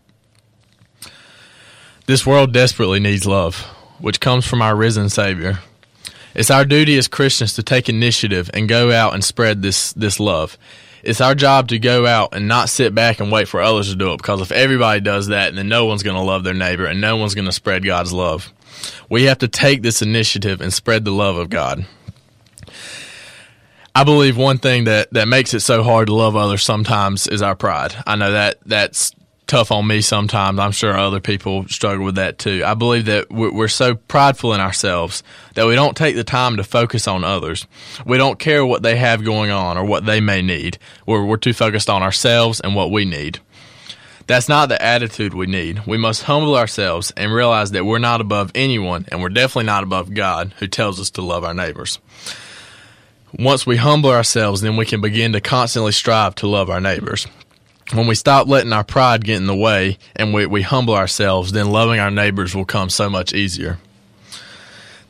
This 2.09 2.25
world 2.25 2.53
desperately 2.53 2.99
needs 2.99 3.27
love, 3.27 3.59
which 3.99 4.19
comes 4.19 4.43
from 4.43 4.63
our 4.63 4.75
risen 4.75 5.09
Savior. 5.09 5.59
It's 6.33 6.49
our 6.49 6.65
duty 6.65 6.97
as 6.97 7.07
Christians 7.07 7.53
to 7.53 7.61
take 7.61 7.87
initiative 7.87 8.49
and 8.51 8.67
go 8.67 8.91
out 8.91 9.13
and 9.13 9.23
spread 9.23 9.61
this, 9.61 9.93
this 9.93 10.19
love. 10.19 10.57
It's 11.03 11.21
our 11.21 11.35
job 11.35 11.67
to 11.67 11.77
go 11.77 12.07
out 12.07 12.33
and 12.33 12.47
not 12.47 12.69
sit 12.69 12.95
back 12.95 13.19
and 13.19 13.31
wait 13.31 13.47
for 13.47 13.61
others 13.61 13.91
to 13.91 13.95
do 13.95 14.11
it 14.11 14.17
because 14.17 14.41
if 14.41 14.51
everybody 14.51 15.01
does 15.01 15.27
that, 15.27 15.53
then 15.53 15.69
no 15.69 15.85
one's 15.85 16.01
going 16.01 16.15
to 16.15 16.23
love 16.23 16.43
their 16.43 16.55
neighbor 16.55 16.87
and 16.87 16.99
no 16.99 17.15
one's 17.15 17.35
going 17.35 17.45
to 17.45 17.51
spread 17.51 17.85
God's 17.85 18.11
love. 18.11 18.51
We 19.07 19.25
have 19.25 19.37
to 19.37 19.47
take 19.47 19.83
this 19.83 20.01
initiative 20.01 20.61
and 20.61 20.73
spread 20.73 21.05
the 21.05 21.11
love 21.11 21.37
of 21.37 21.51
God. 21.51 21.85
I 23.93 24.03
believe 24.03 24.35
one 24.35 24.57
thing 24.57 24.85
that, 24.85 25.13
that 25.13 25.27
makes 25.27 25.53
it 25.53 25.59
so 25.59 25.83
hard 25.83 26.07
to 26.07 26.15
love 26.15 26.35
others 26.35 26.63
sometimes 26.63 27.27
is 27.27 27.43
our 27.43 27.55
pride. 27.55 27.93
I 28.07 28.15
know 28.15 28.31
that 28.31 28.57
that's 28.65 29.13
tough 29.49 29.71
on 29.71 29.85
me 29.85 29.99
sometimes. 29.99 30.59
I'm 30.59 30.71
sure 30.71 30.95
other 30.95 31.19
people 31.19 31.67
struggle 31.67 32.05
with 32.05 32.15
that 32.15 32.37
too. 32.37 32.63
I 32.63 32.75
believe 32.75 33.05
that 33.05 33.29
we're 33.31 33.67
so 33.67 33.95
prideful 33.95 34.53
in 34.53 34.61
ourselves 34.61 35.23
that 35.55 35.67
we 35.67 35.75
don't 35.75 35.97
take 35.97 36.15
the 36.15 36.23
time 36.23 36.57
to 36.57 36.63
focus 36.63 37.07
on 37.07 37.23
others. 37.23 37.67
We 38.05 38.17
don't 38.17 38.39
care 38.39 38.65
what 38.65 38.83
they 38.83 38.95
have 38.95 39.25
going 39.25 39.51
on 39.51 39.77
or 39.77 39.83
what 39.83 40.05
they 40.05 40.21
may 40.21 40.41
need. 40.41 40.77
We're, 41.05 41.25
we're 41.25 41.37
too 41.37 41.53
focused 41.53 41.89
on 41.89 42.03
ourselves 42.03 42.61
and 42.61 42.75
what 42.75 42.91
we 42.91 43.03
need. 43.03 43.39
That's 44.27 44.47
not 44.47 44.69
the 44.69 44.79
attitude 44.79 45.33
we 45.33 45.47
need. 45.47 45.87
We 45.87 45.97
must 45.97 46.23
humble 46.23 46.55
ourselves 46.55 47.11
and 47.17 47.33
realize 47.33 47.71
that 47.71 47.85
we're 47.85 47.97
not 47.97 48.21
above 48.21 48.51
anyone 48.53 49.07
and 49.11 49.21
we're 49.21 49.29
definitely 49.29 49.65
not 49.65 49.83
above 49.83 50.13
God 50.13 50.53
who 50.59 50.67
tells 50.67 50.99
us 50.99 51.09
to 51.11 51.23
love 51.23 51.43
our 51.43 51.55
neighbors. 51.55 51.97
Once 53.37 53.65
we 53.65 53.77
humble 53.77 54.11
ourselves, 54.11 54.61
then 54.61 54.77
we 54.77 54.85
can 54.85 55.01
begin 55.01 55.33
to 55.33 55.41
constantly 55.41 55.91
strive 55.91 56.35
to 56.35 56.47
love 56.47 56.69
our 56.69 56.79
neighbors 56.79 57.25
when 57.93 58.07
we 58.07 58.15
stop 58.15 58.47
letting 58.47 58.73
our 58.73 58.83
pride 58.83 59.23
get 59.23 59.37
in 59.37 59.47
the 59.47 59.55
way 59.55 59.97
and 60.15 60.33
we, 60.33 60.45
we 60.45 60.61
humble 60.61 60.93
ourselves, 60.93 61.51
then 61.51 61.71
loving 61.71 61.99
our 61.99 62.11
neighbors 62.11 62.55
will 62.55 62.65
come 62.65 62.89
so 62.89 63.09
much 63.09 63.33
easier. 63.33 63.79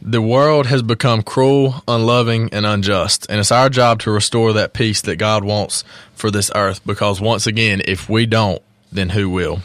The 0.01 0.21
world 0.21 0.67
has 0.67 0.81
become 0.81 1.23
cruel, 1.23 1.83
unloving, 1.85 2.49
and 2.53 2.65
unjust, 2.65 3.25
and 3.29 3.37
it's 3.37 3.51
our 3.51 3.69
job 3.69 3.99
to 4.01 4.11
restore 4.11 4.53
that 4.53 4.73
peace 4.73 5.01
that 5.01 5.17
God 5.17 5.43
wants 5.43 5.83
for 6.15 6.31
this 6.31 6.49
earth 6.55 6.79
because, 6.85 7.19
once 7.19 7.45
again, 7.45 7.81
if 7.85 8.07
we 8.07 8.25
don't, 8.25 8.61
then 8.93 9.09
who 9.09 9.29
will? 9.29 9.59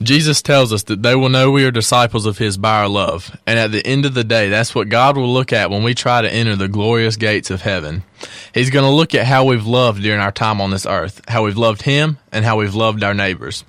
Jesus 0.00 0.42
tells 0.42 0.72
us 0.72 0.84
that 0.84 1.02
they 1.02 1.16
will 1.16 1.28
know 1.28 1.50
we 1.50 1.64
are 1.64 1.72
disciples 1.72 2.24
of 2.24 2.38
His 2.38 2.56
by 2.56 2.80
our 2.80 2.88
love. 2.88 3.36
And 3.46 3.58
at 3.58 3.72
the 3.72 3.84
end 3.84 4.06
of 4.06 4.14
the 4.14 4.24
day, 4.24 4.48
that's 4.48 4.74
what 4.74 4.88
God 4.88 5.16
will 5.16 5.32
look 5.32 5.52
at 5.52 5.70
when 5.70 5.82
we 5.82 5.94
try 5.94 6.22
to 6.22 6.32
enter 6.32 6.54
the 6.54 6.68
glorious 6.68 7.16
gates 7.16 7.50
of 7.50 7.62
heaven. 7.62 8.04
He's 8.54 8.70
going 8.70 8.84
to 8.84 8.94
look 8.94 9.14
at 9.14 9.26
how 9.26 9.44
we've 9.44 9.66
loved 9.66 10.02
during 10.02 10.20
our 10.20 10.30
time 10.30 10.60
on 10.60 10.70
this 10.70 10.86
earth, 10.86 11.20
how 11.28 11.44
we've 11.44 11.56
loved 11.56 11.82
Him, 11.82 12.18
and 12.30 12.44
how 12.44 12.58
we've 12.58 12.76
loved 12.76 13.02
our 13.02 13.14
neighbors. 13.14 13.64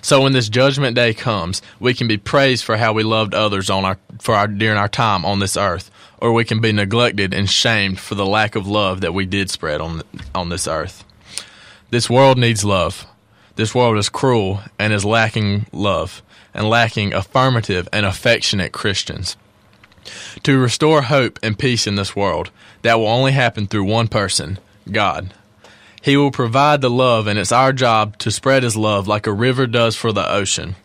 So 0.00 0.22
when 0.22 0.32
this 0.32 0.48
judgment 0.48 0.94
day 0.94 1.14
comes, 1.14 1.62
we 1.78 1.94
can 1.94 2.08
be 2.08 2.18
praised 2.18 2.64
for 2.64 2.76
how 2.76 2.92
we 2.92 3.02
loved 3.02 3.34
others 3.34 3.70
on 3.70 3.84
our 3.84 3.98
for 4.20 4.34
our 4.34 4.48
during 4.48 4.78
our 4.78 4.88
time 4.88 5.24
on 5.24 5.38
this 5.38 5.56
earth, 5.56 5.90
or 6.18 6.32
we 6.32 6.44
can 6.44 6.60
be 6.60 6.72
neglected 6.72 7.34
and 7.34 7.48
shamed 7.48 8.00
for 8.00 8.14
the 8.14 8.26
lack 8.26 8.54
of 8.56 8.66
love 8.66 9.00
that 9.00 9.14
we 9.14 9.26
did 9.26 9.50
spread 9.50 9.80
on 9.80 10.02
on 10.34 10.48
this 10.48 10.66
earth. 10.66 11.04
This 11.90 12.10
world 12.10 12.38
needs 12.38 12.64
love. 12.64 13.06
This 13.58 13.74
world 13.74 13.98
is 13.98 14.08
cruel 14.08 14.60
and 14.78 14.92
is 14.92 15.04
lacking 15.04 15.66
love 15.72 16.22
and 16.54 16.68
lacking 16.68 17.12
affirmative 17.12 17.88
and 17.92 18.06
affectionate 18.06 18.70
Christians. 18.70 19.36
To 20.44 20.60
restore 20.60 21.02
hope 21.02 21.40
and 21.42 21.58
peace 21.58 21.84
in 21.84 21.96
this 21.96 22.14
world, 22.14 22.52
that 22.82 23.00
will 23.00 23.08
only 23.08 23.32
happen 23.32 23.66
through 23.66 23.82
one 23.82 24.06
person, 24.06 24.60
God. 24.92 25.34
He 26.00 26.16
will 26.16 26.30
provide 26.30 26.82
the 26.82 26.88
love, 26.88 27.26
and 27.26 27.36
it's 27.36 27.50
our 27.50 27.72
job 27.72 28.16
to 28.18 28.30
spread 28.30 28.62
His 28.62 28.76
love 28.76 29.08
like 29.08 29.26
a 29.26 29.32
river 29.32 29.66
does 29.66 29.96
for 29.96 30.12
the 30.12 30.30
ocean. 30.30 30.76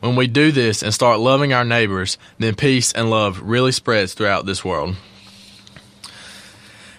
When 0.00 0.16
we 0.16 0.26
do 0.26 0.50
this 0.50 0.82
and 0.82 0.92
start 0.92 1.20
loving 1.20 1.52
our 1.52 1.64
neighbors, 1.64 2.18
then 2.40 2.56
peace 2.56 2.92
and 2.92 3.08
love 3.08 3.40
really 3.40 3.70
spreads 3.70 4.14
throughout 4.14 4.46
this 4.46 4.64
world. 4.64 4.96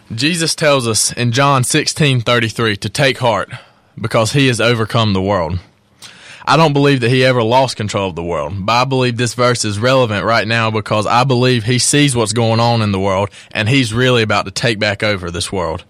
Jesus 0.10 0.56
tells 0.56 0.88
us 0.88 1.12
in 1.12 1.34
John 1.34 1.66
16:33 1.66 2.78
to 2.78 2.88
take 2.88 3.18
heart 3.18 3.50
because 4.00 4.34
he 4.34 4.48
has 4.48 4.62
overcome 4.62 5.14
the 5.14 5.22
world. 5.22 5.60
I 6.50 6.56
don't 6.56 6.72
believe 6.72 7.02
that 7.02 7.10
he 7.10 7.26
ever 7.26 7.44
lost 7.44 7.76
control 7.76 8.10
of 8.10 8.16
the 8.16 8.24
world, 8.24 8.66
but 8.66 8.72
I 8.72 8.86
believe 8.86 9.18
this 9.18 9.34
verse 9.34 9.66
is 9.66 9.80
relevant 9.80 10.24
right 10.24 10.48
now 10.48 10.72
because 10.72 11.06
I 11.06 11.26
believe 11.26 11.66
he 11.66 11.78
sees 11.78 12.16
what's 12.16 12.32
going 12.32 12.62
on 12.62 12.82
in 12.82 12.94
the 12.94 13.00
world 13.00 13.30
and 13.52 13.68
he's 13.68 13.94
really 13.94 14.24
about 14.24 14.46
to 14.46 14.52
take 14.52 14.80
back 14.80 15.04
over 15.04 15.30
this 15.30 15.52
world. 15.52 15.84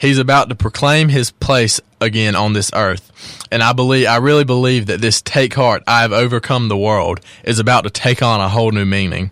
He's 0.00 0.18
about 0.18 0.48
to 0.48 0.56
proclaim 0.56 1.10
his 1.10 1.30
place 1.30 1.80
again 2.00 2.34
on 2.34 2.54
this 2.54 2.72
earth. 2.74 3.12
And 3.52 3.62
I 3.62 3.72
believe, 3.72 4.08
I 4.08 4.16
really 4.16 4.44
believe 4.44 4.86
that 4.86 5.00
this 5.00 5.22
take 5.22 5.54
heart, 5.54 5.84
I 5.86 6.02
have 6.02 6.12
overcome 6.12 6.68
the 6.68 6.76
world 6.76 7.20
is 7.44 7.60
about 7.60 7.82
to 7.82 7.90
take 7.90 8.20
on 8.20 8.40
a 8.40 8.48
whole 8.48 8.72
new 8.72 8.84
meaning. 8.84 9.30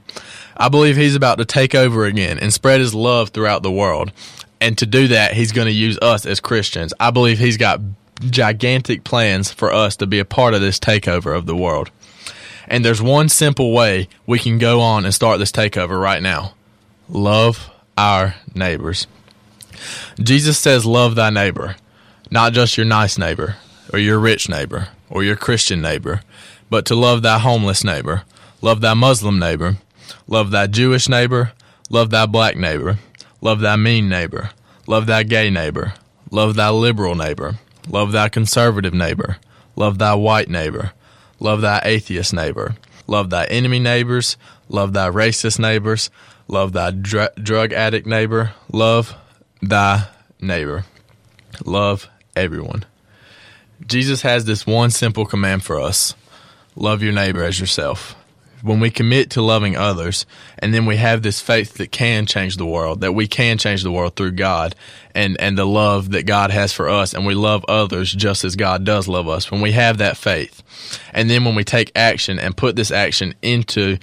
I 0.56 0.68
believe 0.68 0.96
he's 0.96 1.16
about 1.16 1.38
to 1.38 1.44
take 1.44 1.74
over 1.74 2.04
again 2.04 2.38
and 2.38 2.52
spread 2.52 2.80
his 2.80 2.94
love 2.94 3.30
throughout 3.30 3.64
the 3.64 3.72
world. 3.72 4.12
And 4.60 4.78
to 4.78 4.86
do 4.86 5.08
that, 5.08 5.34
he's 5.34 5.50
going 5.50 5.66
to 5.66 5.72
use 5.72 5.98
us 6.00 6.24
as 6.24 6.38
Christians. 6.38 6.94
I 7.00 7.10
believe 7.10 7.40
he's 7.40 7.56
got 7.56 7.80
gigantic 8.30 9.04
plans 9.04 9.50
for 9.50 9.72
us 9.72 9.96
to 9.96 10.06
be 10.06 10.18
a 10.18 10.24
part 10.24 10.54
of 10.54 10.60
this 10.60 10.78
takeover 10.78 11.36
of 11.36 11.46
the 11.46 11.56
world. 11.56 11.90
And 12.68 12.84
there's 12.84 13.02
one 13.02 13.28
simple 13.28 13.72
way 13.72 14.08
we 14.26 14.38
can 14.38 14.58
go 14.58 14.80
on 14.80 15.04
and 15.04 15.12
start 15.12 15.38
this 15.38 15.52
takeover 15.52 16.00
right 16.00 16.22
now. 16.22 16.54
Love 17.08 17.70
our 17.98 18.36
neighbors. 18.54 19.06
Jesus 20.18 20.58
says, 20.58 20.86
Love 20.86 21.14
thy 21.14 21.30
neighbor, 21.30 21.76
not 22.30 22.52
just 22.52 22.76
your 22.76 22.86
nice 22.86 23.18
neighbor, 23.18 23.56
or 23.92 23.98
your 23.98 24.18
rich 24.18 24.48
neighbor, 24.48 24.88
or 25.10 25.22
your 25.24 25.36
Christian 25.36 25.82
neighbor, 25.82 26.22
but 26.70 26.86
to 26.86 26.94
love 26.94 27.22
thy 27.22 27.38
homeless 27.38 27.84
neighbor, 27.84 28.22
love 28.60 28.80
thy 28.80 28.94
Muslim 28.94 29.38
neighbor, 29.38 29.76
love 30.26 30.50
thy 30.50 30.66
Jewish 30.66 31.08
neighbor, 31.08 31.52
love 31.90 32.10
thy 32.10 32.26
black 32.26 32.56
neighbor, 32.56 32.98
love 33.40 33.60
thy 33.60 33.76
mean 33.76 34.08
neighbor, 34.08 34.50
love 34.86 35.06
thy 35.06 35.22
gay 35.22 35.50
neighbor, 35.50 35.94
love 36.30 36.54
thy 36.54 36.70
liberal 36.70 37.14
neighbor, 37.14 37.58
Love 37.88 38.12
thy 38.12 38.28
conservative 38.28 38.94
neighbor. 38.94 39.38
Love 39.76 39.98
thy 39.98 40.14
white 40.14 40.48
neighbor. 40.48 40.92
Love 41.40 41.60
thy 41.60 41.80
atheist 41.84 42.32
neighbor. 42.32 42.76
Love 43.06 43.30
thy 43.30 43.44
enemy 43.46 43.78
neighbors. 43.78 44.36
Love 44.68 44.92
thy 44.92 45.10
racist 45.10 45.58
neighbors. 45.58 46.10
Love 46.48 46.72
thy 46.72 46.90
dr- 46.90 47.34
drug 47.42 47.72
addict 47.72 48.06
neighbor. 48.06 48.52
Love 48.70 49.14
thy 49.60 50.08
neighbor. 50.40 50.84
Love 51.64 52.08
everyone. 52.36 52.84
Jesus 53.86 54.22
has 54.22 54.44
this 54.44 54.66
one 54.66 54.90
simple 54.90 55.26
command 55.26 55.64
for 55.64 55.80
us 55.80 56.14
love 56.76 57.02
your 57.02 57.12
neighbor 57.12 57.42
as 57.42 57.60
yourself 57.60 58.14
when 58.62 58.80
we 58.80 58.90
commit 58.90 59.30
to 59.30 59.42
loving 59.42 59.76
others 59.76 60.24
and 60.58 60.72
then 60.72 60.86
we 60.86 60.96
have 60.96 61.22
this 61.22 61.40
faith 61.40 61.74
that 61.74 61.92
can 61.92 62.26
change 62.26 62.56
the 62.56 62.66
world 62.66 63.00
that 63.00 63.12
we 63.12 63.26
can 63.26 63.58
change 63.58 63.82
the 63.82 63.92
world 63.92 64.14
through 64.14 64.30
god 64.30 64.74
and 65.14 65.38
and 65.40 65.58
the 65.58 65.66
love 65.66 66.10
that 66.12 66.24
god 66.24 66.50
has 66.50 66.72
for 66.72 66.88
us 66.88 67.12
and 67.12 67.26
we 67.26 67.34
love 67.34 67.64
others 67.68 68.12
just 68.12 68.44
as 68.44 68.56
god 68.56 68.84
does 68.84 69.08
love 69.08 69.28
us 69.28 69.50
when 69.50 69.60
we 69.60 69.72
have 69.72 69.98
that 69.98 70.16
faith. 70.16 70.62
And 71.12 71.28
then 71.28 71.44
when 71.44 71.54
we 71.54 71.64
take 71.64 71.92
action 71.94 72.38
and 72.38 72.56
put 72.56 72.76
this 72.76 72.90
action 72.90 73.34
into 73.42 73.98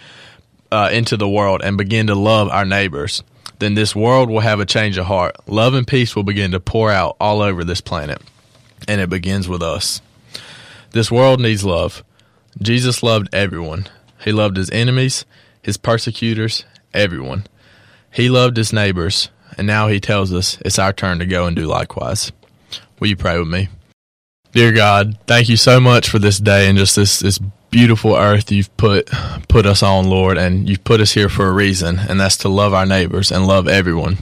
uh, 0.72 0.90
into 0.92 1.18
the 1.18 1.28
world 1.28 1.62
and 1.64 1.78
begin 1.78 2.08
to 2.08 2.16
love 2.16 2.50
our 2.50 2.66
neighbors 2.66 3.24
then 3.58 3.74
this 3.74 3.94
world 3.94 4.30
will 4.30 4.40
have 4.40 4.62
a 4.62 4.66
change 4.66 4.98
of 4.98 5.06
heart. 5.06 5.36
Love 5.46 5.74
and 5.74 5.86
peace 5.86 6.16
will 6.16 6.24
begin 6.24 6.52
to 6.52 6.62
pour 6.62 6.90
out 6.90 7.18
all 7.20 7.42
over 7.42 7.64
this 7.66 7.82
planet 7.82 8.22
and 8.88 9.02
it 9.02 9.10
begins 9.10 9.50
with 9.50 9.62
us. 9.62 10.02
This 10.92 11.12
world 11.12 11.42
needs 11.42 11.66
love. 11.66 12.04
Jesus 12.62 13.04
loved 13.04 13.28
everyone 13.34 13.88
he 14.24 14.32
loved 14.32 14.58
his 14.58 14.70
enemies, 14.72 15.26
his 15.62 15.78
persecutors, 15.78 16.66
everyone. 16.94 17.46
He 18.12 18.30
loved 18.30 18.58
his 18.58 18.74
neighbors, 18.74 19.30
and 19.58 19.68
now 19.68 19.88
he 19.88 20.00
tells 20.00 20.34
us 20.34 20.58
it's 20.66 20.80
our 20.80 20.94
turn 20.94 21.20
to 21.20 21.26
go 21.26 21.46
and 21.46 21.56
do 21.56 21.66
likewise. 21.66 22.32
Will 23.00 23.08
you 23.08 23.16
pray 23.16 23.38
with 23.40 23.48
me? 23.48 23.70
Dear 24.52 24.72
God, 24.72 25.18
thank 25.28 25.48
you 25.48 25.58
so 25.58 25.80
much 25.80 26.10
for 26.10 26.20
this 26.20 26.40
day 26.40 26.68
and 26.68 26.78
just 26.78 26.96
this, 26.96 27.20
this 27.20 27.40
beautiful 27.70 28.16
earth 28.16 28.52
you've 28.52 28.76
put 28.78 29.10
put 29.48 29.66
us 29.66 29.84
on, 29.84 30.10
Lord, 30.10 30.38
and 30.38 30.68
you've 30.68 30.84
put 30.84 31.02
us 31.02 31.12
here 31.12 31.30
for 31.30 31.48
a 31.48 31.54
reason, 31.54 32.00
and 32.00 32.20
that's 32.20 32.38
to 32.38 32.50
love 32.50 32.74
our 32.74 32.86
neighbors 32.86 33.32
and 33.32 33.46
love 33.46 33.68
everyone, 33.68 34.18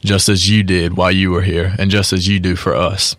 just 0.00 0.28
as 0.28 0.48
you 0.48 0.62
did 0.62 0.96
while 0.96 1.12
you 1.12 1.30
were 1.30 1.42
here, 1.42 1.74
and 1.78 1.90
just 1.90 2.12
as 2.12 2.26
you 2.26 2.40
do 2.40 2.56
for 2.56 2.74
us. 2.74 3.14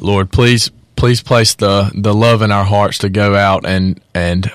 Lord, 0.00 0.30
please 0.30 0.70
please 0.96 1.22
place 1.22 1.54
the, 1.54 1.90
the 1.94 2.14
love 2.14 2.40
in 2.40 2.52
our 2.52 2.64
hearts 2.64 2.98
to 2.98 3.08
go 3.08 3.34
out 3.34 3.66
and 3.66 4.00
and 4.14 4.52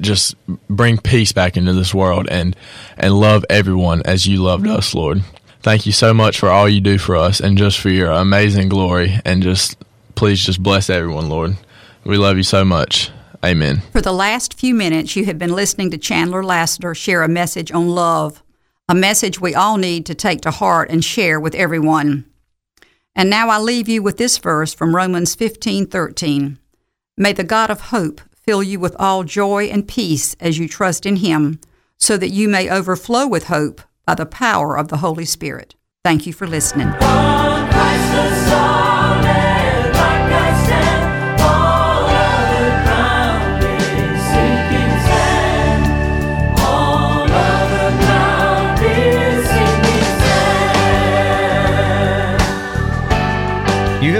just 0.00 0.34
bring 0.68 0.98
peace 0.98 1.32
back 1.32 1.56
into 1.56 1.72
this 1.72 1.94
world 1.94 2.28
and 2.30 2.56
and 2.96 3.18
love 3.18 3.44
everyone 3.50 4.02
as 4.04 4.26
you 4.26 4.42
loved 4.42 4.66
us, 4.66 4.94
Lord. 4.94 5.22
Thank 5.62 5.86
you 5.86 5.92
so 5.92 6.14
much 6.14 6.38
for 6.38 6.48
all 6.48 6.68
you 6.68 6.80
do 6.80 6.98
for 6.98 7.16
us 7.16 7.40
and 7.40 7.58
just 7.58 7.80
for 7.80 7.90
your 7.90 8.10
amazing 8.10 8.68
glory 8.68 9.18
and 9.24 9.42
just 9.42 9.76
please 10.14 10.44
just 10.44 10.62
bless 10.62 10.88
everyone, 10.88 11.28
Lord. 11.28 11.56
We 12.04 12.16
love 12.16 12.36
you 12.36 12.44
so 12.44 12.64
much. 12.64 13.10
Amen. 13.44 13.82
For 13.92 14.00
the 14.00 14.12
last 14.12 14.54
few 14.54 14.74
minutes, 14.74 15.16
you 15.16 15.24
have 15.26 15.38
been 15.38 15.54
listening 15.54 15.90
to 15.90 15.98
Chandler 15.98 16.42
Lasater 16.42 16.94
share 16.94 17.22
a 17.22 17.28
message 17.28 17.70
on 17.70 17.88
love, 17.88 18.42
a 18.88 18.94
message 18.94 19.40
we 19.40 19.54
all 19.54 19.76
need 19.76 20.06
to 20.06 20.14
take 20.14 20.40
to 20.42 20.50
heart 20.50 20.90
and 20.90 21.04
share 21.04 21.38
with 21.38 21.54
everyone. 21.54 22.24
And 23.14 23.30
now 23.30 23.48
I 23.48 23.58
leave 23.58 23.88
you 23.88 24.02
with 24.02 24.18
this 24.18 24.38
verse 24.38 24.74
from 24.74 24.94
Romans 24.94 25.34
15:13. 25.34 26.58
May 27.16 27.32
the 27.32 27.44
God 27.44 27.70
of 27.70 27.80
hope 27.80 28.20
fill 28.46 28.62
you 28.62 28.78
with 28.78 28.94
all 28.98 29.24
joy 29.24 29.64
and 29.64 29.88
peace 29.88 30.36
as 30.40 30.58
you 30.58 30.68
trust 30.68 31.04
in 31.04 31.16
Him, 31.16 31.60
so 31.98 32.16
that 32.16 32.30
you 32.30 32.48
may 32.48 32.70
overflow 32.70 33.26
with 33.26 33.44
hope 33.44 33.82
by 34.06 34.14
the 34.14 34.26
power 34.26 34.78
of 34.78 34.88
the 34.88 34.98
Holy 34.98 35.24
Spirit. 35.24 35.74
Thank 36.04 36.26
you 36.26 36.32
for 36.32 36.46
listening. 36.46 36.92